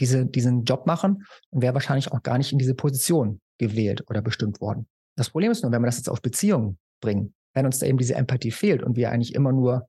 diese, 0.00 0.26
diesen 0.26 0.64
Job 0.64 0.86
machen 0.86 1.26
und 1.50 1.62
wäre 1.62 1.74
wahrscheinlich 1.74 2.12
auch 2.12 2.22
gar 2.22 2.38
nicht 2.38 2.52
in 2.52 2.58
diese 2.58 2.74
Position 2.74 3.40
gewählt 3.60 4.02
oder 4.08 4.22
bestimmt 4.22 4.60
worden. 4.60 4.88
Das 5.16 5.30
Problem 5.30 5.52
ist 5.52 5.62
nur, 5.62 5.70
wenn 5.70 5.82
wir 5.82 5.86
das 5.86 5.98
jetzt 5.98 6.08
auf 6.08 6.22
Beziehungen 6.22 6.78
bringen, 7.00 7.34
wenn 7.54 7.66
uns 7.66 7.78
da 7.78 7.86
eben 7.86 7.98
diese 7.98 8.14
Empathie 8.14 8.50
fehlt 8.50 8.82
und 8.82 8.96
wir 8.96 9.10
eigentlich 9.10 9.34
immer 9.34 9.52
nur 9.52 9.88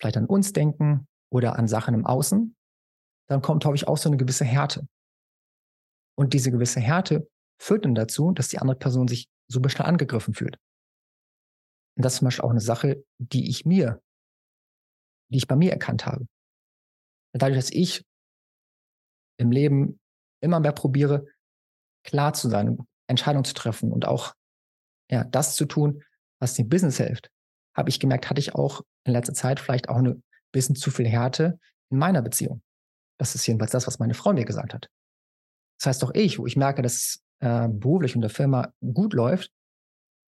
vielleicht 0.00 0.16
an 0.16 0.26
uns 0.26 0.52
denken 0.52 1.06
oder 1.30 1.56
an 1.58 1.68
Sachen 1.68 1.94
im 1.94 2.04
Außen, 2.04 2.56
dann 3.28 3.42
kommt, 3.42 3.62
glaube 3.62 3.76
ich, 3.76 3.86
auch 3.86 3.96
so 3.98 4.08
eine 4.08 4.16
gewisse 4.16 4.44
Härte. 4.44 4.86
Und 6.16 6.34
diese 6.34 6.50
gewisse 6.50 6.80
Härte 6.80 7.28
führt 7.60 7.84
dann 7.84 7.94
dazu, 7.94 8.32
dass 8.32 8.48
die 8.48 8.58
andere 8.58 8.78
Person 8.78 9.06
sich 9.06 9.28
super 9.48 9.68
schnell 9.68 9.86
angegriffen 9.86 10.34
fühlt. 10.34 10.58
Und 11.96 12.04
das 12.04 12.14
ist 12.14 12.18
zum 12.18 12.26
Beispiel 12.26 12.44
auch 12.44 12.50
eine 12.50 12.60
Sache, 12.60 13.04
die 13.18 13.48
ich 13.48 13.64
mir, 13.64 14.00
die 15.30 15.38
ich 15.38 15.46
bei 15.46 15.56
mir 15.56 15.72
erkannt 15.72 16.06
habe. 16.06 16.26
Dadurch, 17.32 17.58
dass 17.58 17.70
ich 17.70 18.04
im 19.38 19.52
Leben 19.52 20.00
immer 20.42 20.58
mehr 20.58 20.72
probiere, 20.72 21.26
klar 22.08 22.32
zu 22.32 22.48
sein, 22.48 22.78
Entscheidungen 23.06 23.44
zu 23.44 23.54
treffen 23.54 23.92
und 23.92 24.06
auch 24.06 24.34
ja, 25.10 25.24
das 25.24 25.54
zu 25.54 25.64
tun, 25.64 26.02
was 26.40 26.54
dem 26.54 26.68
Business 26.68 26.96
hilft, 26.98 27.30
habe 27.76 27.88
ich 27.88 28.00
gemerkt, 28.00 28.28
hatte 28.28 28.40
ich 28.40 28.54
auch 28.54 28.82
in 29.04 29.12
letzter 29.12 29.34
Zeit 29.34 29.60
vielleicht 29.60 29.88
auch 29.88 29.96
eine 29.96 30.20
bisschen 30.52 30.76
zu 30.76 30.90
viel 30.90 31.06
Härte 31.06 31.58
in 31.90 31.98
meiner 31.98 32.22
Beziehung. 32.22 32.62
Das 33.18 33.34
ist 33.34 33.46
jedenfalls 33.46 33.72
das, 33.72 33.86
was 33.86 33.98
meine 33.98 34.14
Frau 34.14 34.32
mir 34.32 34.44
gesagt 34.44 34.74
hat. 34.74 34.88
Das 35.78 35.86
heißt 35.86 36.04
auch 36.04 36.12
ich, 36.14 36.38
wo 36.38 36.46
ich 36.46 36.56
merke, 36.56 36.82
dass 36.82 37.20
äh, 37.40 37.68
beruflich 37.68 38.14
und 38.14 38.22
der 38.22 38.30
Firma 38.30 38.72
gut 38.80 39.12
läuft, 39.12 39.52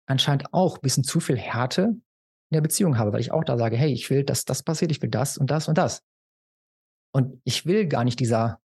anscheinend 0.08 0.54
auch 0.54 0.78
ein 0.78 0.82
bisschen 0.82 1.04
zu 1.04 1.20
viel 1.20 1.38
Härte 1.38 1.84
in 1.84 2.56
der 2.56 2.62
Beziehung 2.62 2.98
habe, 2.98 3.13
weil 3.13 3.22
ich 3.22 3.32
auch 3.32 3.44
da 3.44 3.58
sage, 3.58 3.78
hey, 3.78 3.92
ich 3.92 4.10
will, 4.10 4.24
dass 4.24 4.46
das 4.46 4.63
passiert, 4.63 4.92
ich 4.92 5.02
will 5.02 5.10
das 5.10 5.38
und 5.38 5.50
das 5.50 5.68
und 5.68 5.78
das. 5.78 6.04
Und 7.13 7.42
ich 7.44 7.65
will 7.65 7.88
gar 7.88 8.04
nicht 8.04 8.20
dieser 8.20 8.60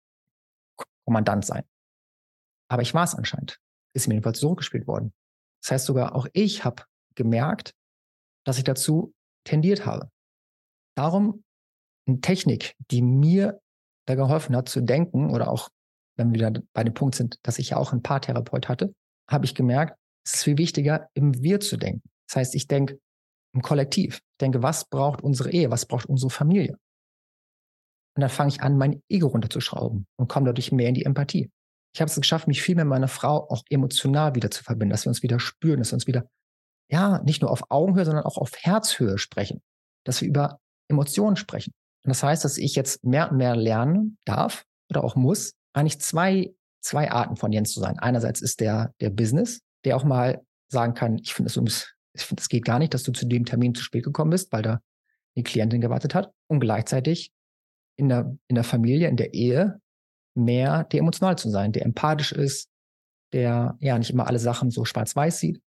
Kommandant 1.07 1.45
sein. 1.45 1.65
Aber 2.75 2.83
ich 2.83 2.93
war 2.93 3.05
es 3.05 3.15
anscheinend. 3.15 3.61
Ist 3.95 4.09
mir 4.09 4.15
jedenfalls 4.15 4.41
so 4.41 4.57
gespielt 4.57 4.89
worden. 4.89 5.13
Das 5.63 5.71
heißt 5.71 5.87
sogar, 5.87 6.17
auch 6.17 6.27
ich 6.33 6.65
habe 6.65 6.83
gemerkt, 7.15 7.73
dass 8.45 8.59
ich 8.59 8.65
dazu 8.65 9.15
tendiert 9.45 9.87
habe. 9.87 10.11
Darum 10.97 11.45
eine 12.09 12.21
Technik, 12.21 12.75
die 12.91 13.01
mir 13.01 13.61
da 14.09 14.17
geholfen 14.17 14.57
hat 14.57 14.69
zu 14.69 14.81
denken 14.81 15.31
oder 15.31 15.53
auch, 15.53 15.69
wenn 16.17 16.33
wir 16.33 16.35
wieder 16.35 16.63
bei 16.73 16.83
dem 16.83 16.95
Punkt 16.95 17.15
sind, 17.15 17.39
dass 17.45 17.61
ich 17.61 17.71
ja 17.71 17.77
auch 17.77 17.93
einen 17.93 18.03
Paartherapeut 18.03 18.69
hatte, 18.69 18.93
habe 19.31 19.45
ich 19.45 19.55
gemerkt, 19.55 19.97
es 20.27 20.35
ist 20.35 20.43
viel 20.43 20.59
wichtiger, 20.59 21.09
im 21.15 21.41
Wir 21.45 21.61
zu 21.61 21.77
denken. 21.77 22.03
Das 22.27 22.39
heißt, 22.39 22.57
ich 22.57 22.67
denke 22.67 22.99
im 23.55 23.63
Kollektiv. 23.63 24.17
Ich 24.17 24.39
denke, 24.41 24.65
was 24.65 24.85
braucht 24.85 25.23
unsere 25.23 25.53
Ehe? 25.53 25.71
Was 25.71 25.87
braucht 25.87 26.07
unsere 26.07 26.31
Familie? 26.31 26.73
Und 28.17 28.21
dann 28.23 28.31
fange 28.31 28.49
ich 28.49 28.63
an, 28.63 28.77
mein 28.77 29.01
Ego 29.09 29.29
runterzuschrauben 29.29 30.09
und 30.17 30.29
komme 30.29 30.47
dadurch 30.47 30.73
mehr 30.73 30.89
in 30.89 30.95
die 30.95 31.05
Empathie. 31.05 31.53
Ich 31.95 32.01
habe 32.01 32.11
es 32.11 32.17
geschafft, 32.17 32.49
mich 32.49 32.63
viel 32.63 32.75
mit 32.75 32.87
meiner 32.87 33.09
Frau 33.09 33.49
auch 33.49 33.63
emotional 33.71 34.35
wieder 34.35 34.51
zu 34.51 34.65
verbinden, 34.65 34.91
dass 34.91 35.07
wir 35.07 35.11
uns 35.11 35.23
wieder 35.23 35.39
spüren, 35.39 35.79
dass 35.79 35.93
wir 35.93 35.97
uns 35.97 36.07
wieder, 36.07 36.29
ja, 36.91 37.23
nicht 37.23 37.41
nur 37.41 37.51
auf 37.51 37.71
Augenhöhe, 37.71 38.05
sondern 38.05 38.25
auch 38.25 38.37
auf 38.37 38.53
Herzhöhe 38.59 39.17
sprechen, 39.17 39.63
dass 40.05 40.21
wir 40.21 40.29
über 40.29 40.59
Emotionen 40.89 41.37
sprechen. 41.37 41.73
Und 42.05 42.11
das 42.11 42.23
heißt, 42.23 42.45
dass 42.45 42.59
ich 42.59 42.75
jetzt 42.75 43.05
mehr 43.05 43.31
und 43.31 43.37
mehr 43.37 43.57
lernen 43.57 44.19
darf 44.25 44.65
oder 44.91 45.05
auch 45.05 45.15
muss, 45.15 45.55
eigentlich 45.73 46.01
zwei, 46.01 46.53
zwei 46.81 47.11
Arten 47.11 47.37
von 47.37 47.53
Jens 47.53 47.73
zu 47.73 47.81
sein. 47.81 47.99
Einerseits 47.99 48.43
ist 48.43 48.61
der, 48.61 48.93
der 49.01 49.11
Business, 49.11 49.61
der 49.85 49.97
auch 49.97 50.05
mal 50.05 50.43
sagen 50.69 50.95
kann, 50.95 51.19
ich 51.19 51.33
finde 51.33 51.49
es 51.49 51.95
ich 52.17 52.25
finde, 52.25 52.41
es 52.41 52.49
geht 52.49 52.65
gar 52.65 52.79
nicht, 52.79 52.95
dass 52.95 53.03
du 53.03 53.13
zu 53.13 53.27
dem 53.27 53.45
Termin 53.45 53.75
zu 53.75 53.83
spät 53.83 54.05
gekommen 54.05 54.31
bist, 54.31 54.53
weil 54.53 54.63
da 54.63 54.81
die 55.37 55.43
Klientin 55.43 55.81
gewartet 55.81 56.15
hat. 56.15 56.33
Und 56.49 56.61
gleichzeitig 56.61 57.33
in 57.97 58.09
der, 58.09 58.37
in 58.49 58.55
der 58.55 58.65
Familie, 58.65 59.09
in 59.09 59.17
der 59.17 59.35
Ehe 59.35 59.81
mehr 60.35 60.85
der 60.85 61.01
emotional 61.01 61.39
zu 61.39 61.51
sein, 61.51 61.73
der 61.73 61.85
empathisch 61.85 62.33
ist, 62.33 62.69
der 63.33 63.77
ja 63.81 63.99
nicht 63.99 64.11
immer 64.11 64.27
alle 64.27 64.39
Sachen 64.39 64.71
so 64.71 64.85
schwarz-weiß 64.85 65.39
sieht, 65.39 65.61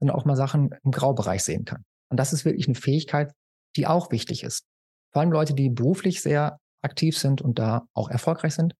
sondern 0.00 0.16
auch 0.16 0.24
mal 0.24 0.36
Sachen 0.36 0.74
im 0.84 0.90
Graubereich 0.90 1.42
sehen 1.42 1.64
kann. 1.64 1.84
Und 2.10 2.18
das 2.18 2.32
ist 2.32 2.44
wirklich 2.44 2.66
eine 2.66 2.74
Fähigkeit, 2.74 3.32
die 3.76 3.86
auch 3.86 4.10
wichtig 4.10 4.42
ist. 4.42 4.64
Vor 5.12 5.20
allem 5.20 5.32
Leute, 5.32 5.54
die 5.54 5.70
beruflich 5.70 6.22
sehr 6.22 6.58
aktiv 6.82 7.16
sind 7.16 7.40
und 7.40 7.58
da 7.58 7.86
auch 7.94 8.10
erfolgreich 8.10 8.54
sind, 8.54 8.74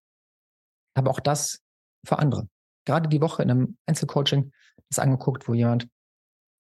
aber 0.95 1.11
auch 1.11 1.21
das 1.21 1.61
für 2.07 2.19
andere 2.19 2.49
gerade 2.85 3.09
die 3.09 3.21
Woche 3.21 3.43
in 3.43 3.51
einem 3.51 3.77
Einzelcoaching 3.87 4.53
das 4.89 4.99
angeguckt, 4.99 5.49
wo 5.49 5.55
jemand 5.55 5.89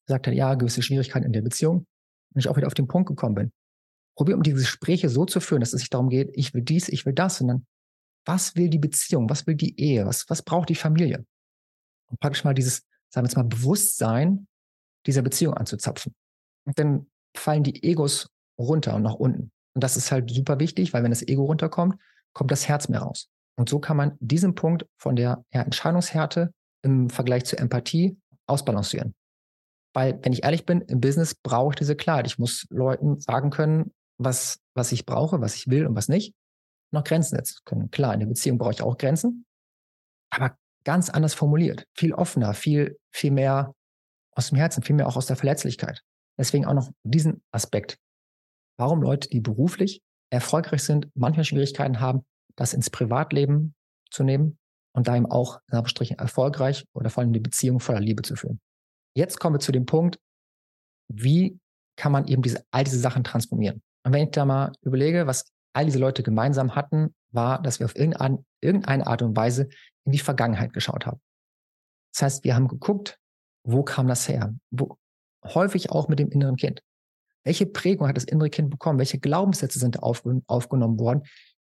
gesagt 0.06 0.26
hat, 0.26 0.34
ja, 0.34 0.54
gewisse 0.54 0.82
Schwierigkeiten 0.82 1.26
in 1.26 1.32
der 1.32 1.42
Beziehung. 1.42 1.86
Und 2.34 2.38
ich 2.38 2.48
auch 2.48 2.56
wieder 2.56 2.66
auf 2.66 2.74
den 2.74 2.88
Punkt 2.88 3.08
gekommen 3.08 3.34
bin. 3.34 3.52
Probier 4.16 4.36
um 4.36 4.42
diese 4.42 4.56
Gespräche 4.56 5.08
so 5.08 5.24
zu 5.24 5.40
führen, 5.40 5.60
dass 5.60 5.72
es 5.72 5.80
sich 5.80 5.90
darum 5.90 6.08
geht, 6.08 6.30
ich 6.34 6.54
will 6.54 6.62
dies, 6.62 6.88
ich 6.88 7.06
will 7.06 7.12
das, 7.12 7.36
sondern 7.36 7.66
was 8.24 8.56
will 8.56 8.68
die 8.68 8.78
Beziehung, 8.78 9.28
was 9.28 9.46
will 9.46 9.54
die 9.54 9.78
Ehe, 9.80 10.06
was, 10.06 10.28
was 10.28 10.42
braucht 10.42 10.68
die 10.68 10.74
Familie? 10.74 11.24
Und 12.10 12.20
praktisch 12.20 12.44
mal 12.44 12.54
dieses, 12.54 12.82
sagen 13.10 13.24
wir 13.24 13.28
jetzt 13.28 13.36
mal, 13.36 13.44
Bewusstsein 13.44 14.46
dieser 15.06 15.22
Beziehung 15.22 15.54
anzuzapfen. 15.54 16.14
Und 16.64 16.78
dann 16.78 17.06
fallen 17.36 17.62
die 17.62 17.82
Egos 17.82 18.28
runter 18.58 18.94
und 18.94 19.02
nach 19.02 19.14
unten. 19.14 19.50
Und 19.74 19.82
das 19.82 19.96
ist 19.96 20.12
halt 20.12 20.30
super 20.30 20.60
wichtig, 20.60 20.92
weil 20.92 21.02
wenn 21.02 21.10
das 21.10 21.22
Ego 21.22 21.44
runterkommt, 21.44 21.96
kommt 22.32 22.50
das 22.50 22.68
Herz 22.68 22.88
mehr 22.88 23.00
raus. 23.00 23.28
Und 23.56 23.68
so 23.68 23.78
kann 23.78 23.96
man 23.96 24.16
diesen 24.20 24.54
Punkt 24.54 24.86
von 24.98 25.16
der 25.16 25.44
ja, 25.52 25.62
Entscheidungshärte 25.62 26.52
im 26.82 27.10
Vergleich 27.10 27.44
zur 27.44 27.58
Empathie 27.58 28.18
ausbalancieren. 28.46 29.14
Weil, 29.94 30.18
wenn 30.22 30.32
ich 30.32 30.44
ehrlich 30.44 30.64
bin, 30.64 30.80
im 30.82 31.00
Business 31.00 31.34
brauche 31.34 31.72
ich 31.72 31.76
diese 31.76 31.96
Klarheit. 31.96 32.26
Ich 32.26 32.38
muss 32.38 32.66
Leuten 32.70 33.20
sagen 33.20 33.50
können, 33.50 33.92
was, 34.18 34.58
was 34.74 34.92
ich 34.92 35.04
brauche, 35.04 35.40
was 35.40 35.54
ich 35.54 35.68
will 35.68 35.86
und 35.86 35.94
was 35.94 36.08
nicht. 36.08 36.34
Noch 36.92 37.04
Grenzen 37.04 37.36
setzen 37.36 37.58
können. 37.64 37.90
Klar, 37.90 38.14
in 38.14 38.20
der 38.20 38.26
Beziehung 38.26 38.58
brauche 38.58 38.72
ich 38.72 38.82
auch 38.82 38.98
Grenzen, 38.98 39.46
aber 40.30 40.56
ganz 40.84 41.10
anders 41.10 41.34
formuliert. 41.34 41.86
Viel 41.94 42.12
offener, 42.12 42.54
viel, 42.54 42.98
viel 43.10 43.30
mehr 43.30 43.74
aus 44.34 44.48
dem 44.48 44.58
Herzen, 44.58 44.82
viel 44.82 44.96
mehr 44.96 45.06
auch 45.06 45.16
aus 45.16 45.26
der 45.26 45.36
Verletzlichkeit. 45.36 46.02
Deswegen 46.38 46.64
auch 46.64 46.74
noch 46.74 46.90
diesen 47.02 47.42
Aspekt. 47.52 47.98
Warum 48.78 49.02
Leute, 49.02 49.28
die 49.28 49.40
beruflich 49.40 50.02
erfolgreich 50.30 50.82
sind, 50.82 51.08
manchmal 51.14 51.44
Schwierigkeiten 51.44 52.00
haben, 52.00 52.24
das 52.56 52.74
ins 52.74 52.90
Privatleben 52.90 53.74
zu 54.10 54.24
nehmen 54.24 54.58
und 54.94 55.08
da 55.08 55.16
eben 55.16 55.30
auch 55.30 55.60
in 55.70 55.78
Abstrichen 55.78 56.18
erfolgreich 56.18 56.84
oder 56.94 57.10
vor 57.10 57.22
allem 57.22 57.32
die 57.32 57.40
Beziehung 57.40 57.80
voller 57.80 58.00
Liebe 58.00 58.22
zu 58.22 58.36
führen. 58.36 58.60
Jetzt 59.14 59.38
kommen 59.38 59.56
wir 59.56 59.60
zu 59.60 59.72
dem 59.72 59.86
Punkt, 59.86 60.18
wie 61.08 61.58
kann 61.96 62.12
man 62.12 62.26
eben 62.26 62.42
diese, 62.42 62.64
all 62.70 62.84
diese 62.84 62.98
Sachen 62.98 63.24
transformieren? 63.24 63.82
Und 64.04 64.12
wenn 64.12 64.24
ich 64.24 64.30
da 64.30 64.44
mal 64.44 64.72
überlege, 64.82 65.26
was 65.26 65.51
all 65.72 65.84
diese 65.84 65.98
Leute 65.98 66.22
gemeinsam 66.22 66.74
hatten, 66.74 67.14
war, 67.30 67.60
dass 67.62 67.78
wir 67.80 67.86
auf 67.86 67.96
irgendeine, 67.96 68.44
irgendeine 68.60 69.06
Art 69.06 69.22
und 69.22 69.36
Weise 69.36 69.68
in 70.04 70.12
die 70.12 70.18
Vergangenheit 70.18 70.72
geschaut 70.72 71.06
haben. 71.06 71.20
Das 72.12 72.22
heißt, 72.22 72.44
wir 72.44 72.54
haben 72.54 72.68
geguckt, 72.68 73.18
wo 73.64 73.82
kam 73.82 74.06
das 74.06 74.28
her? 74.28 74.54
Wo, 74.70 74.98
häufig 75.44 75.90
auch 75.90 76.08
mit 76.08 76.18
dem 76.18 76.30
inneren 76.30 76.56
Kind. 76.56 76.82
Welche 77.44 77.66
Prägung 77.66 78.06
hat 78.08 78.16
das 78.16 78.24
innere 78.24 78.50
Kind 78.50 78.70
bekommen? 78.70 78.98
Welche 78.98 79.18
Glaubenssätze 79.18 79.78
sind 79.78 80.02
aufgenommen 80.02 80.98
worden, 80.98 81.22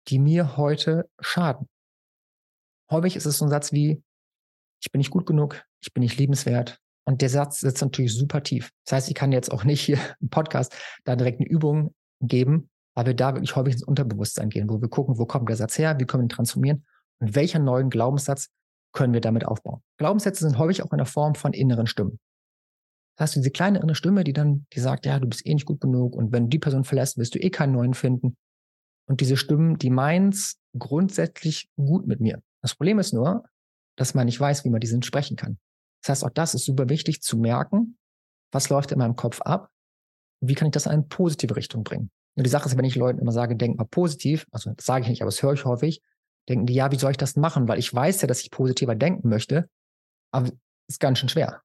die 0.08 0.18
mir 0.18 0.56
heute 0.56 1.08
schaden. 1.20 1.68
Häufig 2.90 3.16
ist 3.16 3.26
es 3.26 3.38
so 3.38 3.44
ein 3.44 3.50
Satz 3.50 3.72
wie, 3.72 4.02
ich 4.82 4.90
bin 4.90 4.98
nicht 4.98 5.10
gut 5.10 5.26
genug, 5.26 5.62
ich 5.82 5.92
bin 5.92 6.02
nicht 6.02 6.18
liebenswert. 6.18 6.80
Und 7.04 7.22
der 7.22 7.30
Satz 7.30 7.60
sitzt 7.60 7.82
natürlich 7.82 8.14
super 8.14 8.42
tief. 8.42 8.70
Das 8.84 8.92
heißt, 8.92 9.08
ich 9.08 9.14
kann 9.14 9.32
jetzt 9.32 9.50
auch 9.50 9.64
nicht 9.64 9.80
hier 9.80 9.98
im 10.20 10.30
Podcast 10.30 10.74
da 11.04 11.16
direkt 11.16 11.40
eine 11.40 11.48
Übung 11.48 11.94
geben, 12.20 12.70
weil 12.98 13.06
wir 13.06 13.14
da 13.14 13.32
wirklich 13.32 13.54
häufig 13.54 13.74
ins 13.74 13.84
Unterbewusstsein 13.84 14.48
gehen, 14.48 14.68
wo 14.68 14.82
wir 14.82 14.88
gucken, 14.88 15.18
wo 15.18 15.24
kommt 15.24 15.48
der 15.48 15.54
Satz 15.54 15.78
her, 15.78 16.00
wie 16.00 16.04
können 16.04 16.22
wir 16.22 16.26
ihn 16.26 16.30
transformieren 16.30 16.84
und 17.20 17.36
welcher 17.36 17.60
neuen 17.60 17.90
Glaubenssatz 17.90 18.48
können 18.92 19.12
wir 19.12 19.20
damit 19.20 19.44
aufbauen. 19.44 19.82
Glaubenssätze 19.98 20.42
sind 20.42 20.58
häufig 20.58 20.82
auch 20.82 20.90
in 20.90 20.98
der 20.98 21.06
Form 21.06 21.36
von 21.36 21.52
inneren 21.52 21.86
Stimmen. 21.86 22.18
Das 23.16 23.28
heißt, 23.28 23.36
diese 23.36 23.52
kleine 23.52 23.78
innere 23.78 23.94
Stimme, 23.94 24.24
die 24.24 24.32
dann, 24.32 24.66
die 24.72 24.80
sagt, 24.80 25.06
ja, 25.06 25.20
du 25.20 25.28
bist 25.28 25.46
eh 25.46 25.54
nicht 25.54 25.64
gut 25.64 25.80
genug 25.80 26.16
und 26.16 26.32
wenn 26.32 26.46
du 26.46 26.48
die 26.48 26.58
Person 26.58 26.82
verlässt, 26.82 27.18
wirst 27.18 27.36
du 27.36 27.38
eh 27.38 27.50
keinen 27.50 27.72
neuen 27.72 27.94
finden. 27.94 28.36
Und 29.08 29.20
diese 29.20 29.36
Stimmen, 29.36 29.78
die 29.78 29.90
meint's 29.90 30.58
grundsätzlich 30.76 31.70
gut 31.76 32.08
mit 32.08 32.18
mir. 32.18 32.42
Das 32.62 32.74
Problem 32.74 32.98
ist 32.98 33.12
nur, 33.12 33.44
dass 33.96 34.14
man 34.14 34.26
nicht 34.26 34.40
weiß, 34.40 34.64
wie 34.64 34.70
man 34.70 34.80
diesen 34.80 35.04
sprechen 35.04 35.36
kann. 35.36 35.60
Das 36.02 36.10
heißt, 36.10 36.24
auch 36.24 36.34
das 36.34 36.54
ist 36.54 36.64
super 36.64 36.88
wichtig 36.88 37.22
zu 37.22 37.38
merken, 37.38 37.96
was 38.50 38.70
läuft 38.70 38.90
in 38.90 38.98
meinem 38.98 39.14
Kopf 39.14 39.40
ab 39.42 39.70
und 40.40 40.48
wie 40.48 40.54
kann 40.54 40.66
ich 40.66 40.72
das 40.72 40.86
in 40.86 40.92
eine 40.92 41.02
positive 41.04 41.54
Richtung 41.54 41.84
bringen. 41.84 42.10
Und 42.38 42.44
die 42.44 42.50
Sache 42.50 42.68
ist, 42.68 42.78
wenn 42.78 42.84
ich 42.84 42.94
Leuten 42.94 43.18
immer 43.18 43.32
sage, 43.32 43.56
denk 43.56 43.78
mal 43.78 43.84
positiv, 43.84 44.46
also 44.52 44.72
das 44.72 44.86
sage 44.86 45.02
ich 45.02 45.08
nicht, 45.08 45.22
aber 45.22 45.28
das 45.28 45.42
höre 45.42 45.54
ich 45.54 45.64
häufig, 45.64 46.00
denken 46.48 46.66
die, 46.66 46.74
ja, 46.74 46.92
wie 46.92 46.96
soll 46.96 47.10
ich 47.10 47.16
das 47.16 47.34
machen? 47.34 47.66
Weil 47.66 47.80
ich 47.80 47.92
weiß 47.92 48.22
ja, 48.22 48.28
dass 48.28 48.42
ich 48.42 48.52
positiver 48.52 48.94
denken 48.94 49.28
möchte, 49.28 49.68
aber 50.32 50.52
ist 50.88 51.00
ganz 51.00 51.18
schön 51.18 51.28
schwer. 51.28 51.62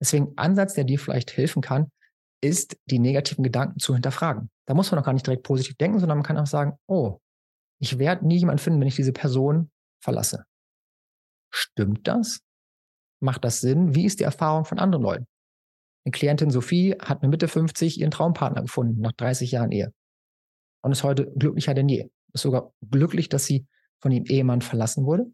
Deswegen 0.00 0.32
Ansatz, 0.34 0.74
der 0.74 0.82
dir 0.82 0.98
vielleicht 0.98 1.36
helfen 1.36 1.62
kann, 1.62 1.92
ist, 2.40 2.76
die 2.86 2.98
negativen 2.98 3.44
Gedanken 3.44 3.78
zu 3.78 3.94
hinterfragen. 3.94 4.50
Da 4.66 4.74
muss 4.74 4.90
man 4.90 4.98
noch 4.98 5.06
gar 5.06 5.12
nicht 5.12 5.24
direkt 5.24 5.44
positiv 5.44 5.76
denken, 5.76 6.00
sondern 6.00 6.18
man 6.18 6.24
kann 6.24 6.36
auch 6.36 6.48
sagen, 6.48 6.76
oh, 6.88 7.20
ich 7.78 8.00
werde 8.00 8.26
nie 8.26 8.38
jemanden 8.38 8.58
finden, 8.58 8.80
wenn 8.80 8.88
ich 8.88 8.96
diese 8.96 9.12
Person 9.12 9.70
verlasse. 10.02 10.46
Stimmt 11.54 12.08
das? 12.08 12.40
Macht 13.20 13.44
das 13.44 13.60
Sinn? 13.60 13.94
Wie 13.94 14.04
ist 14.04 14.18
die 14.18 14.24
Erfahrung 14.24 14.64
von 14.64 14.80
anderen 14.80 15.04
Leuten? 15.04 15.26
Eine 16.04 16.12
Klientin 16.12 16.50
Sophie 16.50 16.96
hat 17.00 17.22
mit 17.22 17.30
Mitte 17.30 17.48
50 17.48 18.00
ihren 18.00 18.10
Traumpartner 18.10 18.62
gefunden, 18.62 19.00
nach 19.00 19.12
30 19.12 19.52
Jahren 19.52 19.70
Ehe. 19.70 19.92
Und 20.82 20.92
ist 20.92 21.04
heute 21.04 21.30
glücklicher 21.36 21.74
denn 21.74 21.88
je. 21.88 22.08
Ist 22.32 22.42
sogar 22.42 22.72
glücklich, 22.90 23.28
dass 23.28 23.44
sie 23.44 23.66
von 24.00 24.10
ihrem 24.10 24.26
Ehemann 24.26 24.62
verlassen 24.62 25.04
wurde, 25.04 25.26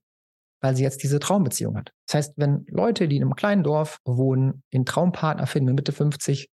weil 0.60 0.76
sie 0.76 0.82
jetzt 0.82 1.02
diese 1.02 1.20
Traumbeziehung 1.20 1.76
hat. 1.76 1.92
Das 2.06 2.14
heißt, 2.14 2.34
wenn 2.36 2.66
Leute, 2.68 3.08
die 3.08 3.16
in 3.16 3.22
einem 3.22 3.34
kleinen 3.34 3.62
Dorf 3.62 3.98
wohnen, 4.04 4.62
den 4.74 4.84
Traumpartner 4.84 5.46
finden 5.46 5.66
mit 5.66 5.76
Mitte 5.76 5.92
50, 5.92 6.50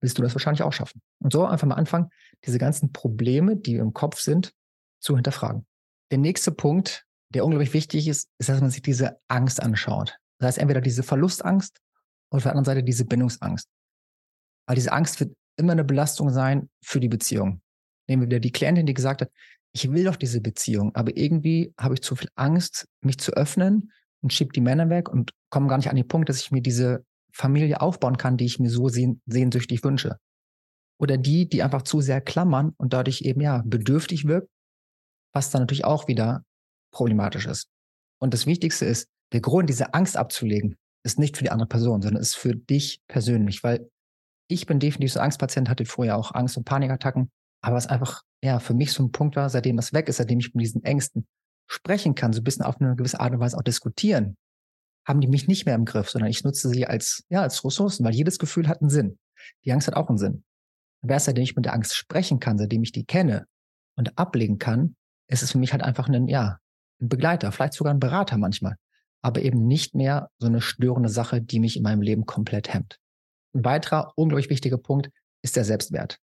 willst 0.00 0.16
du 0.16 0.22
das 0.22 0.34
wahrscheinlich 0.34 0.62
auch 0.62 0.72
schaffen. 0.72 1.02
Und 1.20 1.32
so 1.32 1.44
einfach 1.44 1.66
mal 1.66 1.74
anfangen, 1.74 2.10
diese 2.46 2.58
ganzen 2.58 2.92
Probleme, 2.92 3.56
die 3.56 3.74
im 3.74 3.92
Kopf 3.92 4.20
sind, 4.20 4.52
zu 5.00 5.16
hinterfragen. 5.16 5.66
Der 6.10 6.18
nächste 6.18 6.52
Punkt, 6.52 7.04
der 7.30 7.44
unglaublich 7.44 7.74
wichtig 7.74 8.08
ist, 8.08 8.28
ist, 8.38 8.48
dass 8.48 8.60
man 8.60 8.70
sich 8.70 8.82
diese 8.82 9.18
Angst 9.28 9.62
anschaut. 9.62 10.16
Das 10.38 10.48
heißt, 10.48 10.58
entweder 10.58 10.80
diese 10.80 11.02
Verlustangst 11.02 11.80
oder 12.30 12.38
auf 12.38 12.42
der 12.42 12.52
anderen 12.52 12.64
Seite 12.64 12.82
diese 12.82 13.04
Bindungsangst. 13.04 13.68
Weil 14.66 14.76
diese 14.76 14.92
Angst 14.92 15.20
wird 15.20 15.34
immer 15.56 15.72
eine 15.72 15.84
Belastung 15.84 16.30
sein 16.30 16.68
für 16.82 17.00
die 17.00 17.08
Beziehung. 17.08 17.60
Nehmen 18.08 18.22
wir 18.22 18.26
wieder 18.28 18.40
die 18.40 18.52
Klientin, 18.52 18.86
die 18.86 18.94
gesagt 18.94 19.20
hat, 19.22 19.30
ich 19.72 19.90
will 19.92 20.04
doch 20.04 20.16
diese 20.16 20.40
Beziehung, 20.40 20.94
aber 20.94 21.16
irgendwie 21.16 21.72
habe 21.78 21.94
ich 21.94 22.02
zu 22.02 22.16
viel 22.16 22.28
Angst, 22.34 22.88
mich 23.02 23.18
zu 23.18 23.32
öffnen 23.32 23.92
und 24.22 24.32
schiebe 24.32 24.52
die 24.52 24.60
Männer 24.60 24.88
weg 24.90 25.08
und 25.08 25.32
komme 25.50 25.68
gar 25.68 25.76
nicht 25.76 25.90
an 25.90 25.96
den 25.96 26.08
Punkt, 26.08 26.28
dass 26.28 26.40
ich 26.40 26.50
mir 26.50 26.62
diese 26.62 27.04
Familie 27.32 27.80
aufbauen 27.80 28.16
kann, 28.16 28.36
die 28.36 28.46
ich 28.46 28.58
mir 28.58 28.70
so 28.70 28.88
sehn 28.88 29.20
sehnsüchtig 29.26 29.84
wünsche. 29.84 30.18
oder 31.00 31.16
die, 31.16 31.48
die 31.48 31.62
einfach 31.62 31.82
zu 31.82 32.00
sehr 32.00 32.20
klammern 32.20 32.74
und 32.76 32.92
dadurch 32.92 33.22
eben 33.22 33.40
ja 33.40 33.62
bedürftig 33.64 34.26
wirkt, 34.26 34.50
was 35.32 35.50
dann 35.50 35.62
natürlich 35.62 35.84
auch 35.84 36.08
wieder 36.08 36.44
problematisch 36.92 37.46
ist. 37.46 37.68
Und 38.20 38.34
das 38.34 38.46
Wichtigste 38.46 38.84
ist, 38.84 39.08
der 39.32 39.40
Grund, 39.40 39.70
diese 39.70 39.94
Angst 39.94 40.16
abzulegen, 40.16 40.76
ist 41.02 41.18
nicht 41.18 41.36
für 41.36 41.44
die 41.44 41.50
andere 41.50 41.68
Person, 41.68 42.02
sondern 42.02 42.20
ist 42.20 42.36
für 42.36 42.54
dich 42.54 43.00
persönlich, 43.08 43.62
weil 43.62 43.90
ich 44.48 44.66
bin 44.66 44.80
definitiv 44.80 45.12
so 45.12 45.20
Angstpatient, 45.20 45.68
hatte 45.68 45.84
vorher 45.84 46.16
auch 46.16 46.34
Angst- 46.34 46.56
und 46.56 46.64
Panikattacken, 46.64 47.30
aber 47.62 47.76
es 47.76 47.86
einfach, 47.86 48.22
ja, 48.42 48.58
für 48.58 48.74
mich 48.74 48.92
so 48.92 49.04
ein 49.04 49.12
Punkt 49.12 49.36
war, 49.36 49.48
seitdem 49.48 49.76
das 49.76 49.92
weg 49.92 50.08
ist, 50.08 50.16
seitdem 50.16 50.40
ich 50.40 50.54
mit 50.54 50.62
diesen 50.62 50.84
Ängsten 50.84 51.26
sprechen 51.68 52.14
kann, 52.14 52.32
so 52.32 52.40
ein 52.40 52.44
bisschen 52.44 52.64
auf 52.64 52.80
eine 52.80 52.96
gewisse 52.96 53.20
Art 53.20 53.32
und 53.32 53.40
Weise 53.40 53.56
auch 53.56 53.62
diskutieren, 53.62 54.36
haben 55.06 55.20
die 55.20 55.28
mich 55.28 55.46
nicht 55.46 55.66
mehr 55.66 55.74
im 55.74 55.84
Griff, 55.84 56.10
sondern 56.10 56.30
ich 56.30 56.44
nutze 56.44 56.68
sie 56.68 56.86
als, 56.86 57.24
ja, 57.28 57.42
als 57.42 57.64
Ressourcen, 57.64 58.04
weil 58.04 58.14
jedes 58.14 58.38
Gefühl 58.38 58.68
hat 58.68 58.80
einen 58.80 58.90
Sinn. 58.90 59.18
Die 59.64 59.72
Angst 59.72 59.86
hat 59.86 59.94
auch 59.94 60.08
einen 60.08 60.18
Sinn. 60.18 60.44
Aber 61.02 61.14
erst 61.14 61.26
seitdem 61.26 61.44
ich 61.44 61.56
mit 61.56 61.64
der 61.64 61.72
Angst 61.72 61.94
sprechen 61.94 62.40
kann, 62.40 62.58
seitdem 62.58 62.82
ich 62.82 62.92
die 62.92 63.04
kenne 63.04 63.46
und 63.96 64.18
ablegen 64.18 64.58
kann, 64.58 64.96
ist 65.28 65.42
es 65.42 65.52
für 65.52 65.58
mich 65.58 65.72
halt 65.72 65.82
einfach 65.82 66.08
ein, 66.08 66.28
ja, 66.28 66.58
ein 67.00 67.08
Begleiter, 67.08 67.52
vielleicht 67.52 67.74
sogar 67.74 67.94
ein 67.94 68.00
Berater 68.00 68.36
manchmal, 68.36 68.76
aber 69.22 69.42
eben 69.42 69.66
nicht 69.66 69.94
mehr 69.94 70.30
so 70.38 70.46
eine 70.46 70.60
störende 70.60 71.08
Sache, 71.08 71.42
die 71.42 71.60
mich 71.60 71.76
in 71.76 71.82
meinem 71.82 72.02
Leben 72.02 72.26
komplett 72.26 72.72
hemmt. 72.72 72.98
Ein 73.54 73.64
weiterer 73.64 74.12
unglaublich 74.16 74.50
wichtiger 74.50 74.78
Punkt 74.78 75.10
ist 75.42 75.56
der 75.56 75.64
Selbstwert. 75.64 76.18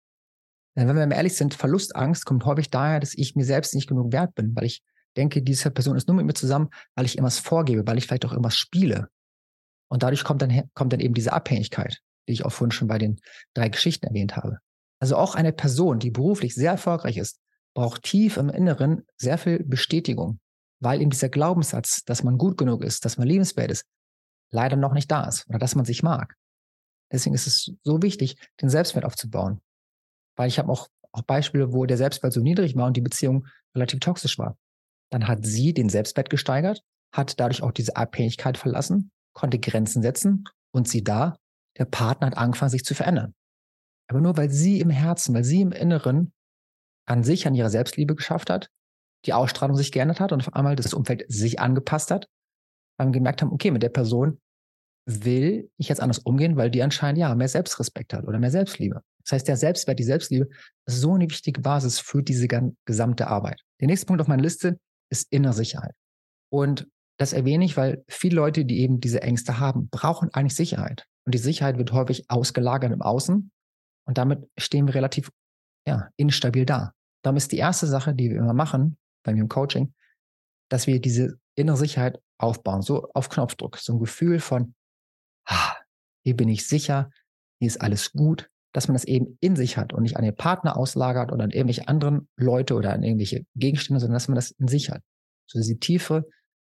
Denn 0.77 0.89
wenn 0.89 0.97
wir 0.97 1.17
ehrlich 1.17 1.37
sind, 1.37 1.55
Verlustangst 1.55 2.25
kommt 2.25 2.45
häufig 2.45 2.71
daher, 2.71 3.01
dass 3.01 3.15
ich 3.15 3.37
mir 3.37 3.45
selbst 3.45 3.75
nicht 3.75 3.89
genug 3.89 4.13
wert 4.13 4.35
bin, 4.35 4.57
weil 4.57 4.65
ich 4.65 4.83
denke, 5.17 5.43
diese 5.43 5.71
Person 5.71 5.97
ist 5.97 6.09
nur 6.09 6.17
mit 6.17 6.27
mir 6.27 6.35
zusammen, 6.35 6.71
weil 6.95 7.05
ich 7.05 7.17
irgendwas 7.17 7.39
vorgebe, 7.39 7.87
weil 7.87 7.99
ich 7.99 8.07
vielleicht 8.07 8.25
auch 8.25 8.33
irgendwas 8.33 8.57
spiele. 8.57 9.09
Und 9.89 10.03
dadurch 10.03 10.25
kommt 10.25 10.41
dann, 10.41 10.71
kommt 10.75 10.93
dann 10.93 11.01
eben 11.01 11.13
diese 11.13 11.35
Abhängigkeit, 11.35 11.99
die 12.27 12.33
ich 12.33 12.45
auch 12.47 12.53
vorhin 12.53 12.73
schon 12.73 12.89
bei 12.89 12.97
den 12.97 13.21
drei 13.53 13.69
Geschichten 13.69 14.07
erwähnt 14.07 14.37
habe. 14.37 14.59
Also 14.99 15.17
auch 15.17 15.35
eine 15.35 15.53
Person, 15.53 15.99
die 15.99 16.11
beruflich 16.11 16.55
sehr 16.55 16.73
erfolgreich 16.73 17.19
ist, 17.19 17.41
braucht 17.75 18.05
tief 18.05 18.37
im 18.37 18.49
Inneren 18.49 19.03
sehr 19.17 19.37
viel 19.37 19.63
Bestätigung, 19.63 20.41
weil 20.83 21.01
eben 21.01 21.11
dieser 21.11 21.29
Glaubenssatz, 21.29 22.05
dass 22.05 22.25
man 22.25 22.39
gut 22.39 22.59
genug 22.59 22.83
ist, 22.83 23.05
dass 23.05 23.17
man 23.17 23.29
liebenswert 23.29 23.71
ist, 23.71 23.87
leider 24.51 24.77
noch 24.77 24.93
nicht 24.93 25.11
da 25.11 25.25
ist 25.29 25.49
oder 25.49 25.59
dass 25.59 25.77
man 25.77 25.85
sich 25.85 26.03
mag. 26.03 26.35
Deswegen 27.13 27.35
ist 27.35 27.47
es 27.47 27.73
so 27.85 28.03
wichtig, 28.03 28.37
den 28.61 28.69
Selbstwert 28.69 29.05
aufzubauen. 29.05 29.61
Weil 30.37 30.49
ich 30.49 30.59
habe 30.59 30.71
auch, 30.73 30.89
auch 31.13 31.23
Beispiele, 31.23 31.73
wo 31.73 31.87
der 31.87 31.99
Selbstwert 31.99 32.33
so 32.33 32.41
niedrig 32.41 32.75
war 32.75 32.87
und 32.87 32.97
die 32.97 33.03
Beziehung 33.03 33.47
relativ 33.77 34.01
toxisch 34.01 34.39
war. 34.39 34.57
Dann 35.11 35.29
hat 35.29 35.45
sie 35.45 35.73
den 35.73 35.89
Selbstwert 35.89 36.31
gesteigert, 36.31 36.83
hat 37.15 37.39
dadurch 37.39 37.63
auch 37.63 37.73
diese 37.73 37.97
Abhängigkeit 37.97 38.59
verlassen, 38.59 39.13
konnte 39.35 39.59
Grenzen 39.59 40.03
setzen 40.03 40.45
und 40.73 40.89
sie 40.89 41.05
da, 41.05 41.37
der 41.79 41.85
Partner 41.85 42.29
hat 42.29 42.37
angefangen, 42.37 42.71
sich 42.71 42.85
zu 42.85 42.95
verändern. 42.95 43.35
Aber 44.09 44.21
nur 44.21 44.37
weil 44.37 44.51
sie 44.51 44.81
im 44.81 44.91
Herzen, 44.91 45.35
weil 45.35 45.45
sie 45.45 45.61
im 45.61 45.73
Inneren 45.73 46.33
an 47.07 47.23
sich, 47.23 47.47
an 47.47 47.55
ihrer 47.55 47.71
Selbstliebe 47.71 48.17
geschafft 48.17 48.51
hat, 48.51 48.69
die 49.27 49.33
Ausstrahlung 49.33 49.77
sich 49.77 49.93
geändert 49.93 50.21
hat 50.21 50.33
und 50.33 50.41
auf 50.41 50.55
einmal 50.55 50.77
das 50.77 50.95
Umfeld 50.95 51.25
sich 51.29 51.61
angepasst 51.61 52.11
hat, 52.11 52.29
weil 52.99 53.09
wir 53.09 53.13
gemerkt 53.13 53.43
haben, 53.43 53.53
okay, 53.53 53.71
mit 53.71 53.83
der 53.83 53.89
Person 53.89 54.41
will 55.07 55.71
ich 55.79 55.89
jetzt 55.89 56.01
anders 56.01 56.19
umgehen, 56.19 56.57
weil 56.57 56.71
die 56.71 56.83
anscheinend 56.83 57.19
ja 57.19 57.35
mehr 57.35 57.49
Selbstrespekt 57.49 58.15
hat 58.15 58.27
oder 58.27 58.39
mehr 58.39 58.51
Selbstliebe. 58.51 59.03
Das 59.25 59.33
heißt, 59.33 59.49
der 59.49 59.57
Selbstwert, 59.57 59.99
die 59.99 60.05
Selbstliebe 60.05 60.49
ist 60.87 61.01
so 61.01 61.15
eine 61.15 61.29
wichtige 61.29 61.61
Basis 61.61 61.99
für 61.99 62.23
diese 62.23 62.49
gesamte 62.85 63.27
Arbeit. 63.29 63.61
Der 63.81 63.89
nächste 63.89 64.07
Punkt 64.07 64.21
auf 64.21 64.29
meiner 64.29 64.43
Liste 64.43 64.79
ist 65.11 65.33
innere 65.33 65.53
Sicherheit. 65.53 65.95
Und 66.51 66.89
das 67.19 67.33
erwähne 67.33 67.65
ich, 67.65 67.77
weil 67.77 68.05
viele 68.09 68.37
Leute, 68.37 68.65
die 68.65 68.81
eben 68.81 69.01
diese 69.01 69.23
Ängste 69.23 69.59
haben, 69.59 69.89
brauchen 69.91 70.31
eigentlich 70.33 70.57
Sicherheit. 70.57 71.07
Und 71.25 71.35
die 71.35 71.39
Sicherheit 71.39 71.79
wird 71.79 71.93
häufig 71.93 72.25
ausgelagert 72.29 72.93
im 72.93 73.03
Außen. 73.03 73.51
Und 74.07 74.19
damit 74.19 74.49
stehen 74.59 74.87
wir 74.87 74.95
relativ 74.95 75.31
ja, 75.87 76.09
instabil 76.17 76.67
da. 76.67 76.93
Darum 77.23 77.37
ist 77.37 77.53
die 77.53 77.59
erste 77.59 77.87
Sache, 77.87 78.15
die 78.15 78.31
wir 78.31 78.39
immer 78.39 78.55
machen, 78.55 78.97
bei 79.23 79.33
mir 79.33 79.43
im 79.43 79.49
Coaching, 79.49 79.95
dass 80.69 80.87
wir 80.87 81.01
diese 81.01 81.39
innere 81.55 81.77
Sicherheit 81.77 82.21
aufbauen, 82.39 82.83
so 82.83 83.09
auf 83.15 83.29
Knopfdruck, 83.29 83.77
so 83.79 83.95
ein 83.95 83.99
Gefühl 83.99 84.41
von, 84.41 84.75
ah, 85.47 85.75
hier 86.25 86.37
bin 86.37 86.49
ich 86.49 86.67
sicher, 86.67 87.11
hier 87.61 87.69
ist 87.69 87.81
alles 87.81 88.13
gut, 88.13 88.51
dass 88.73 88.89
man 88.89 88.95
das 88.95 89.05
eben 89.05 89.37
in 89.41 89.55
sich 89.55 89.77
hat 89.77 89.93
und 89.93 90.03
nicht 90.03 90.17
an 90.17 90.25
den 90.25 90.35
Partner 90.35 90.77
auslagert 90.77 91.31
oder 91.31 91.45
an 91.45 91.51
irgendwelche 91.51 91.89
anderen 91.89 92.29
Leute 92.37 92.75
oder 92.75 92.93
an 92.93 93.03
irgendwelche 93.03 93.45
Gegenstände, 93.55 94.01
sondern 94.01 94.15
dass 94.15 94.29
man 94.29 94.35
das 94.35 94.51
in 94.53 94.69
sich 94.69 94.91
hat. 94.91 95.03
So 95.47 95.59
diese 95.59 95.79
tiefe 95.79 96.25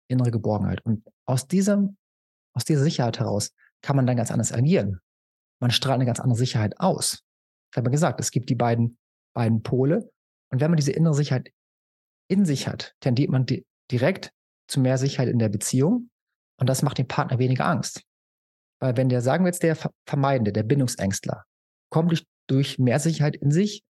innere 0.07 0.31
Geborgenheit. 0.31 0.85
Und 0.85 1.05
aus 1.25 1.47
diesem, 1.47 1.97
aus 2.53 2.65
dieser 2.65 2.83
Sicherheit 2.83 3.19
heraus 3.19 3.51
kann 3.81 3.95
man 3.95 4.05
dann 4.05 4.17
ganz 4.17 4.31
anders 4.31 4.53
agieren. 4.53 4.99
Man 5.59 5.71
strahlt 5.71 5.95
eine 5.95 6.05
ganz 6.05 6.19
andere 6.19 6.37
Sicherheit 6.37 6.79
aus. 6.79 7.23
Ich 7.71 7.77
habe 7.77 7.89
gesagt, 7.89 8.19
es 8.19 8.31
gibt 8.31 8.49
die 8.49 8.55
beiden, 8.55 8.97
beiden 9.33 9.63
Pole. 9.63 10.09
Und 10.51 10.61
wenn 10.61 10.71
man 10.71 10.77
diese 10.77 10.91
innere 10.91 11.13
Sicherheit 11.13 11.49
in 12.27 12.45
sich 12.45 12.67
hat, 12.67 12.93
tendiert 12.99 13.29
man 13.29 13.45
di 13.45 13.65
direkt 13.91 14.31
zu 14.67 14.79
mehr 14.79 14.97
Sicherheit 14.97 15.29
in 15.29 15.39
der 15.39 15.49
Beziehung. 15.49 16.09
Und 16.59 16.67
das 16.67 16.81
macht 16.81 16.97
dem 16.97 17.07
Partner 17.07 17.39
weniger 17.39 17.65
Angst. 17.65 18.03
Weil 18.79 18.97
wenn 18.97 19.09
der, 19.09 19.21
sagen 19.21 19.43
wir 19.43 19.49
jetzt, 19.49 19.63
der 19.63 19.77
Vermeidende, 20.05 20.51
der 20.51 20.63
Bindungsängstler, 20.63 21.45
kommt 21.89 22.11
durch, 22.11 22.25
durch 22.47 22.77
mehr 22.79 22.99
Sicherheit 22.99 23.35
in 23.37 23.51
sich, 23.51 23.83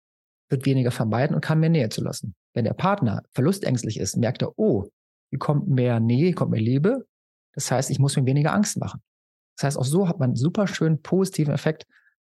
wird 0.51 0.67
weniger 0.67 0.91
vermeiden 0.91 1.35
und 1.35 1.41
kann 1.41 1.61
mehr 1.61 1.71
Nähe 1.71 1.89
zu 1.89 2.03
lassen. 2.03 2.35
Wenn 2.55 2.65
der 2.65 2.75
Partner 2.75 3.23
verlustängstlich 3.33 3.99
ist, 3.99 4.17
merkt 4.17 4.43
er, 4.43 4.59
oh, 4.59 4.89
hier 5.31 5.39
kommt 5.39 5.69
mehr 5.69 6.01
Nähe, 6.01 6.27
hier 6.27 6.35
kommt 6.35 6.51
mehr 6.51 6.61
Liebe. 6.61 7.07
Das 7.55 7.71
heißt, 7.71 7.91
ich 7.91 7.99
muss 7.99 8.17
mir 8.17 8.27
weniger 8.27 8.53
Angst 8.53 8.79
machen. 8.79 9.01
Das 9.57 9.65
heißt, 9.65 9.79
auch 9.79 9.85
so 9.85 10.09
hat 10.09 10.19
man 10.19 10.31
einen 10.31 10.37
super 10.37 10.67
schönen 10.67 11.01
positiven 11.03 11.55
Effekt 11.55 11.87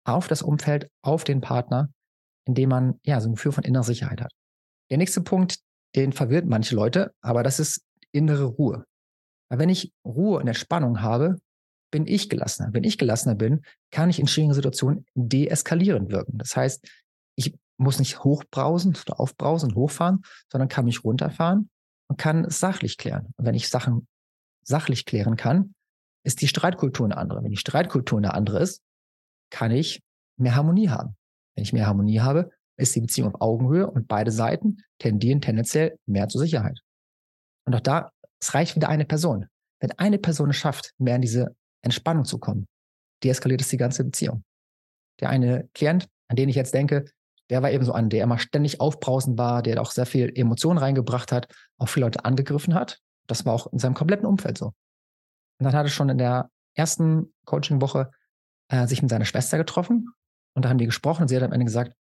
auf 0.06 0.28
das 0.28 0.42
Umfeld, 0.42 0.90
auf 1.02 1.24
den 1.24 1.42
Partner, 1.42 1.90
indem 2.46 2.70
man 2.70 3.00
ja 3.04 3.20
so 3.20 3.30
ein 3.30 3.36
Gefühl 3.36 3.52
von 3.52 3.64
innerer 3.64 3.84
Sicherheit 3.84 4.22
hat. 4.22 4.32
Der 4.90 4.98
nächste 4.98 5.22
Punkt, 5.22 5.60
den 5.98 6.14
verwirrt 6.14 6.46
manche 6.46 6.76
Leute, 6.76 7.14
aber 7.22 7.44
das 7.44 7.60
ist 7.60 7.84
innere 8.12 8.46
Ruhe. 8.46 8.86
Weil 9.50 9.60
wenn 9.60 9.70
ich 9.70 9.92
Ruhe 10.06 10.40
und 10.40 10.48
Entspannung 10.48 11.02
habe, 11.02 11.40
bin 11.92 12.06
ich 12.06 12.30
gelassener. 12.30 12.70
Wenn 12.74 12.84
ich 12.84 12.98
gelassener 12.98 13.36
bin, 13.36 13.62
kann 13.92 14.10
ich 14.10 14.20
in 14.20 14.28
schwierigen 14.28 14.54
Situationen 14.54 15.06
deeskalierend 15.16 16.12
wirken. 16.12 16.38
Das 16.38 16.56
heißt, 16.56 16.88
ich 17.36 17.58
muss 17.78 18.00
nicht 18.00 18.24
hochbrausen 18.24 18.96
oder 19.06 19.20
aufbrausen 19.20 19.76
hochfahren, 19.76 20.22
sondern 20.52 20.70
kann 20.70 20.86
mich 20.86 21.04
runterfahren 21.04 21.70
und 22.08 22.18
kann 22.18 22.46
es 22.46 22.60
sachlich 22.60 22.98
klären. 22.98 23.34
Und 23.38 23.46
wenn 23.46 23.56
ich 23.56 23.70
Sachen 23.70 24.08
sachlich 24.64 25.06
klären 25.06 25.36
kann, 25.36 25.74
ist 26.24 26.42
die 26.42 26.48
Streitkultur 26.48 27.06
eine 27.06 27.18
andere. 27.18 27.44
Wenn 27.44 27.52
die 27.52 27.58
Streitkultur 27.58 28.18
eine 28.18 28.34
andere 28.34 28.60
ist, 28.60 28.82
kann 29.50 29.72
ich 29.72 30.02
mehr 30.38 30.56
Harmonie 30.56 30.90
haben. 30.90 31.16
Wenn 31.56 31.64
ich 31.64 31.74
mehr 31.74 31.88
Harmonie 31.88 32.20
habe, 32.20 32.52
ist 32.78 32.96
die 32.96 33.02
Beziehung 33.02 33.34
auf 33.34 33.42
Augenhöhe 33.42 33.90
und 33.90 34.08
beide 34.08 34.32
Seiten 34.32 34.78
tendieren 35.00 35.42
tendenziell 35.42 35.98
mehr 36.06 36.28
zur 36.28 36.42
Sicherheit. 36.42 36.80
Und 37.66 37.76
auch 37.76 37.82
da, 37.82 38.12
es 38.40 38.54
reicht 38.54 38.76
wieder 38.76 38.90
eine 38.90 39.06
Person. 39.06 39.48
Wenn 39.80 39.92
eine 39.94 40.18
Person 40.18 40.50
es 40.50 40.58
schafft, 40.58 40.94
mehr 40.98 41.16
in 41.16 41.22
diese 41.22 41.56
Entspannung 41.84 42.26
zu 42.26 42.40
kommen, 42.40 42.68
deeskaliert 43.24 43.62
es 43.62 43.70
die 43.70 43.78
ganze 43.78 44.04
Beziehung. 44.04 44.44
Der 45.20 45.30
eine 45.30 45.68
Klient, 45.74 46.08
an 46.28 46.36
den 46.36 46.50
ich 46.50 46.56
jetzt 46.56 46.74
denke, 46.74 47.06
der 47.50 47.62
war 47.64 47.72
eben 47.72 47.86
so 47.86 47.94
ein, 47.94 48.10
der 48.10 48.24
immer 48.24 48.40
ständig 48.40 48.82
aufbrausend 48.82 49.38
war, 49.38 49.64
der 49.64 49.82
auch 49.82 49.92
sehr 49.92 50.06
viel 50.06 50.32
Emotionen 50.36 50.78
reingebracht 50.78 51.32
hat, 51.32 51.48
auch 51.78 51.88
viele 51.88 52.06
Leute 52.06 52.26
angegriffen 52.26 52.74
hat. 52.74 53.00
Das 53.28 53.46
war 53.46 53.54
auch 53.54 53.72
in 53.72 53.80
seinem 53.80 53.94
kompletten 53.94 54.26
Umfeld 54.26 54.58
so. 54.58 54.68
Und 54.68 55.64
dann 55.64 55.74
hat 55.74 55.86
er 55.86 55.90
schon 55.90 56.10
in 56.10 56.18
der 56.18 56.50
ersten 56.76 57.34
Coaching-Woche 57.46 58.12
äh, 58.70 58.86
sich 58.88 59.02
mit 59.02 59.10
seiner 59.10 59.26
Schwester 59.26 59.58
getroffen 59.58 60.10
und 60.56 60.66
da 60.66 60.70
haben 60.70 60.78
die 60.78 60.86
gesprochen 60.86 61.24
und 61.24 61.28
sie 61.28 61.36
hat 61.36 61.44
am 61.44 61.54
Ende 61.54 61.66
gesagt, 61.66 61.94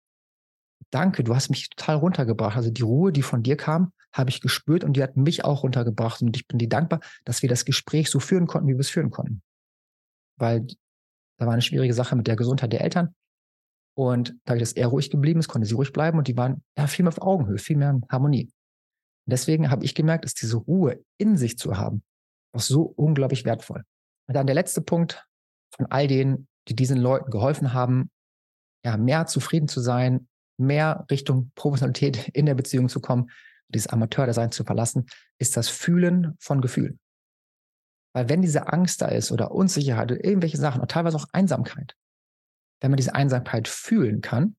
danke, 0.90 1.24
du 1.24 1.34
hast 1.34 1.50
mich 1.50 1.70
total 1.70 1.96
runtergebracht. 1.96 2.56
Also 2.56 2.70
die 2.70 2.82
Ruhe, 2.82 3.12
die 3.12 3.22
von 3.22 3.42
dir 3.42 3.56
kam, 3.56 3.92
habe 4.12 4.30
ich 4.30 4.40
gespürt 4.40 4.84
und 4.84 4.96
die 4.96 5.02
hat 5.02 5.16
mich 5.16 5.44
auch 5.44 5.62
runtergebracht 5.62 6.22
und 6.22 6.36
ich 6.36 6.46
bin 6.46 6.58
dir 6.58 6.68
dankbar, 6.68 7.00
dass 7.24 7.42
wir 7.42 7.48
das 7.48 7.64
Gespräch 7.64 8.10
so 8.10 8.20
führen 8.20 8.46
konnten, 8.46 8.68
wie 8.68 8.74
wir 8.74 8.80
es 8.80 8.90
führen 8.90 9.10
konnten 9.10 9.42
weil 10.36 10.66
da 11.38 11.46
war 11.46 11.52
eine 11.52 11.62
schwierige 11.62 11.94
Sache 11.94 12.16
mit 12.16 12.26
der 12.26 12.36
Gesundheit 12.36 12.72
der 12.72 12.82
Eltern. 12.82 13.14
Und 13.96 14.34
dadurch, 14.44 14.62
dass 14.62 14.72
er 14.72 14.88
ruhig 14.88 15.10
geblieben 15.10 15.40
ist, 15.40 15.48
konnte 15.48 15.66
sie 15.66 15.74
ruhig 15.74 15.92
bleiben 15.92 16.18
und 16.18 16.26
die 16.28 16.36
waren 16.36 16.62
ja 16.76 16.86
viel 16.86 17.04
mehr 17.04 17.12
auf 17.12 17.22
Augenhöhe, 17.22 17.58
viel 17.58 17.76
mehr 17.76 17.90
in 17.90 18.04
Harmonie. 18.08 18.46
Und 18.46 19.30
deswegen 19.32 19.70
habe 19.70 19.84
ich 19.84 19.94
gemerkt, 19.94 20.24
dass 20.24 20.34
diese 20.34 20.56
Ruhe 20.56 21.04
in 21.18 21.36
sich 21.36 21.58
zu 21.58 21.76
haben, 21.76 22.02
auch 22.52 22.60
so 22.60 22.82
unglaublich 22.82 23.44
wertvoll. 23.44 23.84
Und 24.26 24.34
dann 24.34 24.46
der 24.46 24.54
letzte 24.54 24.80
Punkt 24.80 25.24
von 25.74 25.86
all 25.86 26.08
denen, 26.08 26.48
die 26.68 26.74
diesen 26.74 26.98
Leuten 26.98 27.30
geholfen 27.30 27.72
haben, 27.72 28.10
ja, 28.84 28.96
mehr 28.96 29.26
zufrieden 29.26 29.68
zu 29.68 29.80
sein, 29.80 30.28
mehr 30.56 31.06
Richtung 31.10 31.50
Professionalität 31.54 32.28
in 32.28 32.46
der 32.46 32.54
Beziehung 32.54 32.88
zu 32.88 33.00
kommen, 33.00 33.30
dieses 33.68 33.88
Amateurdesign 33.88 34.52
zu 34.52 34.64
verlassen, 34.64 35.06
ist 35.38 35.56
das 35.56 35.68
Fühlen 35.68 36.36
von 36.38 36.60
Gefühlen. 36.60 36.98
Weil 38.14 38.28
wenn 38.28 38.42
diese 38.42 38.68
Angst 38.68 39.02
da 39.02 39.08
ist 39.08 39.32
oder 39.32 39.50
Unsicherheit 39.50 40.12
oder 40.12 40.24
irgendwelche 40.24 40.56
Sachen 40.56 40.80
und 40.80 40.90
teilweise 40.90 41.16
auch 41.16 41.26
Einsamkeit, 41.32 41.96
wenn 42.80 42.90
man 42.90 42.96
diese 42.96 43.14
Einsamkeit 43.14 43.66
fühlen 43.66 44.20
kann, 44.20 44.56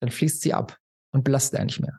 dann 0.00 0.10
fließt 0.10 0.40
sie 0.40 0.54
ab 0.54 0.78
und 1.12 1.22
belastet 1.22 1.60
er 1.60 1.64
nicht 1.64 1.80
mehr. 1.80 1.98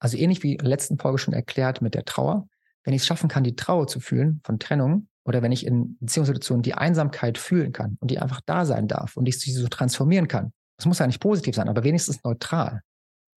Also 0.00 0.16
ähnlich 0.16 0.42
wie 0.42 0.52
in 0.52 0.58
der 0.58 0.68
letzten 0.68 0.98
Folge 0.98 1.18
schon 1.18 1.34
erklärt 1.34 1.82
mit 1.82 1.94
der 1.94 2.04
Trauer. 2.04 2.48
Wenn 2.82 2.94
ich 2.94 3.02
es 3.02 3.06
schaffen 3.06 3.28
kann, 3.28 3.44
die 3.44 3.54
Trauer 3.54 3.86
zu 3.86 4.00
fühlen 4.00 4.40
von 4.44 4.58
Trennung 4.58 5.08
oder 5.24 5.42
wenn 5.42 5.52
ich 5.52 5.66
in 5.66 5.98
Beziehungssituationen 6.00 6.62
die 6.62 6.74
Einsamkeit 6.74 7.38
fühlen 7.38 7.72
kann 7.72 7.98
und 8.00 8.10
die 8.10 8.18
einfach 8.18 8.40
da 8.40 8.64
sein 8.64 8.88
darf 8.88 9.16
und 9.16 9.26
ich 9.26 9.38
sie 9.38 9.52
so 9.52 9.68
transformieren 9.68 10.26
kann, 10.26 10.52
Es 10.80 10.86
muss 10.86 10.98
ja 10.98 11.06
nicht 11.06 11.20
positiv 11.20 11.54
sein, 11.54 11.68
aber 11.68 11.84
wenigstens 11.84 12.24
neutral. 12.24 12.80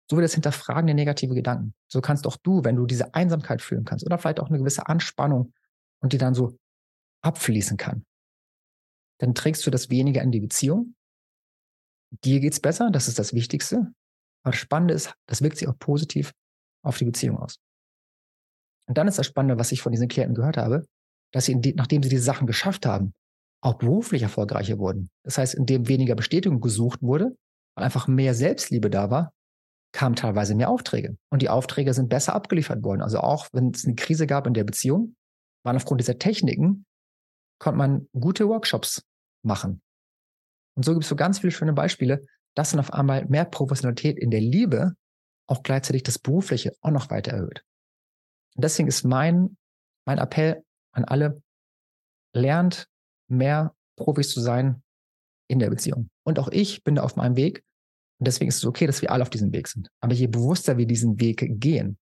So 0.08 0.16
wie 0.16 0.22
das 0.22 0.34
Hinterfragen 0.34 0.86
der 0.86 0.94
negative 0.94 1.34
Gedanken. 1.34 1.74
So 1.88 2.00
kannst 2.00 2.24
auch 2.28 2.36
du, 2.36 2.62
wenn 2.62 2.76
du 2.76 2.86
diese 2.86 3.14
Einsamkeit 3.14 3.60
fühlen 3.60 3.84
kannst 3.84 4.06
oder 4.06 4.16
vielleicht 4.16 4.38
auch 4.38 4.48
eine 4.48 4.58
gewisse 4.58 4.86
Anspannung 4.86 5.52
und 6.00 6.12
die 6.12 6.18
dann 6.18 6.34
so 6.34 6.56
abfließen 7.22 7.76
kann, 7.76 8.04
dann 9.18 9.34
trägst 9.34 9.66
du 9.66 9.72
das 9.72 9.90
weniger 9.90 10.22
in 10.22 10.30
die 10.30 10.38
Beziehung. 10.38 10.94
Dir 12.24 12.38
geht's 12.38 12.60
besser, 12.60 12.90
das 12.92 13.08
ist 13.08 13.18
das 13.18 13.32
Wichtigste. 13.32 13.92
Aber 14.44 14.52
das 14.52 14.60
Spannende 14.60 14.94
ist, 14.94 15.12
das 15.26 15.42
wirkt 15.42 15.56
sich 15.56 15.66
auch 15.66 15.78
positiv 15.78 16.32
auf 16.84 16.96
die 16.98 17.06
Beziehung 17.06 17.38
aus. 17.38 17.56
Und 18.86 18.98
dann 18.98 19.08
ist 19.08 19.18
das 19.18 19.26
Spannende, 19.26 19.58
was 19.58 19.72
ich 19.72 19.82
von 19.82 19.90
diesen 19.90 20.08
Klienten 20.08 20.36
gehört 20.36 20.58
habe, 20.58 20.86
dass 21.32 21.46
sie, 21.46 21.56
nachdem 21.74 22.04
sie 22.04 22.08
diese 22.08 22.22
Sachen 22.22 22.46
geschafft 22.46 22.86
haben, 22.86 23.14
auch 23.62 23.74
beruflich 23.74 24.22
erfolgreicher 24.22 24.78
wurden. 24.78 25.08
Das 25.22 25.38
heißt, 25.38 25.54
indem 25.54 25.88
weniger 25.88 26.14
Bestätigung 26.14 26.60
gesucht 26.60 27.00
wurde, 27.00 27.36
weil 27.74 27.84
einfach 27.84 28.08
mehr 28.08 28.34
Selbstliebe 28.34 28.90
da 28.90 29.10
war, 29.10 29.32
kamen 29.92 30.16
teilweise 30.16 30.54
mehr 30.54 30.68
Aufträge. 30.68 31.16
Und 31.30 31.42
die 31.42 31.48
Aufträge 31.48 31.94
sind 31.94 32.08
besser 32.08 32.34
abgeliefert 32.34 32.82
worden. 32.82 33.02
Also 33.02 33.18
auch 33.20 33.48
wenn 33.52 33.70
es 33.70 33.84
eine 33.84 33.94
Krise 33.94 34.26
gab 34.26 34.46
in 34.46 34.54
der 34.54 34.64
Beziehung, 34.64 35.14
waren 35.64 35.76
aufgrund 35.76 36.00
dieser 36.00 36.18
Techniken, 36.18 36.84
konnte 37.60 37.78
man 37.78 38.08
gute 38.12 38.48
Workshops 38.48 39.04
machen. 39.44 39.80
Und 40.74 40.84
so 40.84 40.92
gibt 40.92 41.04
es 41.04 41.08
so 41.08 41.16
ganz 41.16 41.38
viele 41.38 41.52
schöne 41.52 41.72
Beispiele, 41.72 42.24
dass 42.56 42.70
dann 42.70 42.80
auf 42.80 42.92
einmal 42.92 43.26
mehr 43.26 43.44
Professionalität 43.44 44.18
in 44.18 44.30
der 44.30 44.40
Liebe 44.40 44.94
auch 45.46 45.62
gleichzeitig 45.62 46.02
das 46.02 46.18
Berufliche 46.18 46.72
auch 46.80 46.90
noch 46.90 47.10
weiter 47.10 47.32
erhöht. 47.32 47.62
Und 48.56 48.64
deswegen 48.64 48.88
ist 48.88 49.04
mein, 49.04 49.56
mein 50.06 50.18
Appell 50.18 50.64
an 50.92 51.04
alle, 51.04 51.42
lernt 52.34 52.88
mehr 53.32 53.74
Profis 53.96 54.30
zu 54.30 54.40
sein 54.40 54.82
in 55.48 55.58
der 55.58 55.70
Beziehung. 55.70 56.08
Und 56.24 56.38
auch 56.38 56.48
ich 56.48 56.84
bin 56.84 56.94
da 56.94 57.02
auf 57.02 57.16
meinem 57.16 57.36
Weg. 57.36 57.64
Und 58.18 58.26
deswegen 58.26 58.48
ist 58.48 58.56
es 58.56 58.64
okay, 58.64 58.86
dass 58.86 59.02
wir 59.02 59.10
alle 59.10 59.22
auf 59.22 59.30
diesem 59.30 59.52
Weg 59.52 59.68
sind. 59.68 59.88
Aber 60.00 60.14
je 60.14 60.26
bewusster 60.26 60.78
wir 60.78 60.86
diesen 60.86 61.20
Weg 61.20 61.60
gehen, 61.60 61.98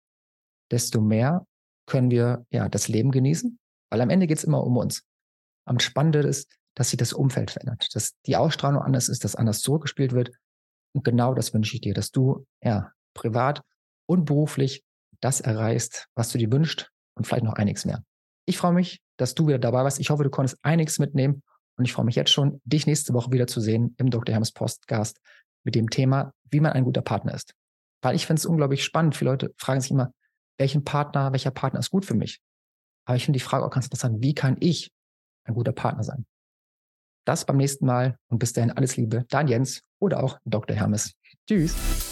desto 0.71 1.01
mehr 1.01 1.47
können 1.87 2.11
wir 2.11 2.47
ja 2.51 2.69
das 2.69 2.89
Leben 2.89 3.11
genießen. 3.11 3.59
Weil 3.91 4.01
am 4.01 4.11
Ende 4.11 4.27
geht 4.27 4.39
es 4.39 4.45
immer 4.45 4.63
um 4.63 4.77
uns. 4.77 5.03
Am 5.67 5.79
Spannenden 5.79 6.27
ist, 6.27 6.57
dass 6.77 6.91
sich 6.91 6.99
das 6.99 7.13
Umfeld 7.13 7.51
verändert, 7.51 7.89
dass 7.95 8.15
die 8.27 8.37
Ausstrahlung 8.37 8.83
anders 8.83 9.09
ist, 9.09 9.25
dass 9.25 9.35
anders 9.35 9.61
zurückgespielt 9.61 10.13
wird. 10.13 10.31
Und 10.95 11.05
genau 11.05 11.35
das 11.35 11.53
wünsche 11.53 11.75
ich 11.75 11.81
dir, 11.81 11.95
dass 11.95 12.11
du 12.11 12.47
ja 12.63 12.93
privat 13.15 13.63
und 14.07 14.25
beruflich 14.25 14.85
das 15.21 15.41
erreichst, 15.41 16.09
was 16.15 16.31
du 16.31 16.39
dir 16.39 16.51
wünschst 16.51 16.91
und 17.17 17.27
vielleicht 17.27 17.45
noch 17.45 17.55
einiges 17.55 17.85
mehr. 17.85 18.05
Ich 18.47 18.59
freue 18.59 18.73
mich, 18.73 19.01
dass 19.21 19.35
du 19.35 19.47
wieder 19.47 19.59
dabei 19.59 19.85
warst. 19.85 20.01
Ich 20.01 20.11
hoffe, 20.11 20.25
du 20.25 20.31
konntest 20.31 20.59
einiges 20.63 20.99
mitnehmen 20.99 21.43
und 21.77 21.85
ich 21.85 21.93
freue 21.93 22.07
mich 22.07 22.17
jetzt 22.17 22.31
schon, 22.31 22.61
dich 22.65 22.87
nächste 22.87 23.13
Woche 23.13 23.31
wieder 23.31 23.47
zu 23.47 23.61
sehen 23.61 23.95
im 23.99 24.11
Dr. 24.11 24.33
Hermes 24.33 24.53
Podcast 24.53 25.21
mit 25.65 25.75
dem 25.75 25.91
Thema, 25.91 26.33
wie 26.51 26.61
man 26.61 26.73
ein 26.73 26.85
guter 26.85 27.03
Partner 27.03 27.35
ist. 27.35 27.55
Weil 28.03 28.17
ich 28.17 28.27
finde 28.27 28.41
es 28.41 28.47
unglaublich 28.47 28.83
spannend. 28.83 29.17
Viele 29.17 29.31
Leute 29.31 29.53
fragen 29.59 29.81
sich 29.81 29.91
immer, 29.91 30.13
welchen 30.59 30.85
Partner, 30.85 31.33
welcher 31.33 31.51
Partner 31.51 31.81
ist 31.81 31.91
gut 31.91 32.05
für 32.05 32.15
mich? 32.15 32.41
Aber 33.05 33.17
ich 33.17 33.25
finde 33.25 33.39
die 33.39 33.45
Frage 33.45 33.65
auch 33.65 33.71
ganz 33.71 33.87
interessant, 33.87 34.23
wie 34.23 34.35
kann 34.35 34.57
ich 34.61 34.91
ein 35.45 35.55
guter 35.55 35.73
Partner 35.73 36.03
sein? 36.03 36.27
Das 37.27 37.45
beim 37.45 37.59
nächsten 37.59 37.85
Mal 37.85 38.17
und 38.29 38.39
bis 38.39 38.53
dahin 38.55 38.71
alles 38.71 38.97
Liebe, 38.97 39.27
dein 39.29 39.49
Jens 39.49 39.83
oder 39.99 40.23
auch 40.23 40.39
Dr. 40.45 40.77
Hermes. 40.77 41.13
Tschüss. 41.47 42.10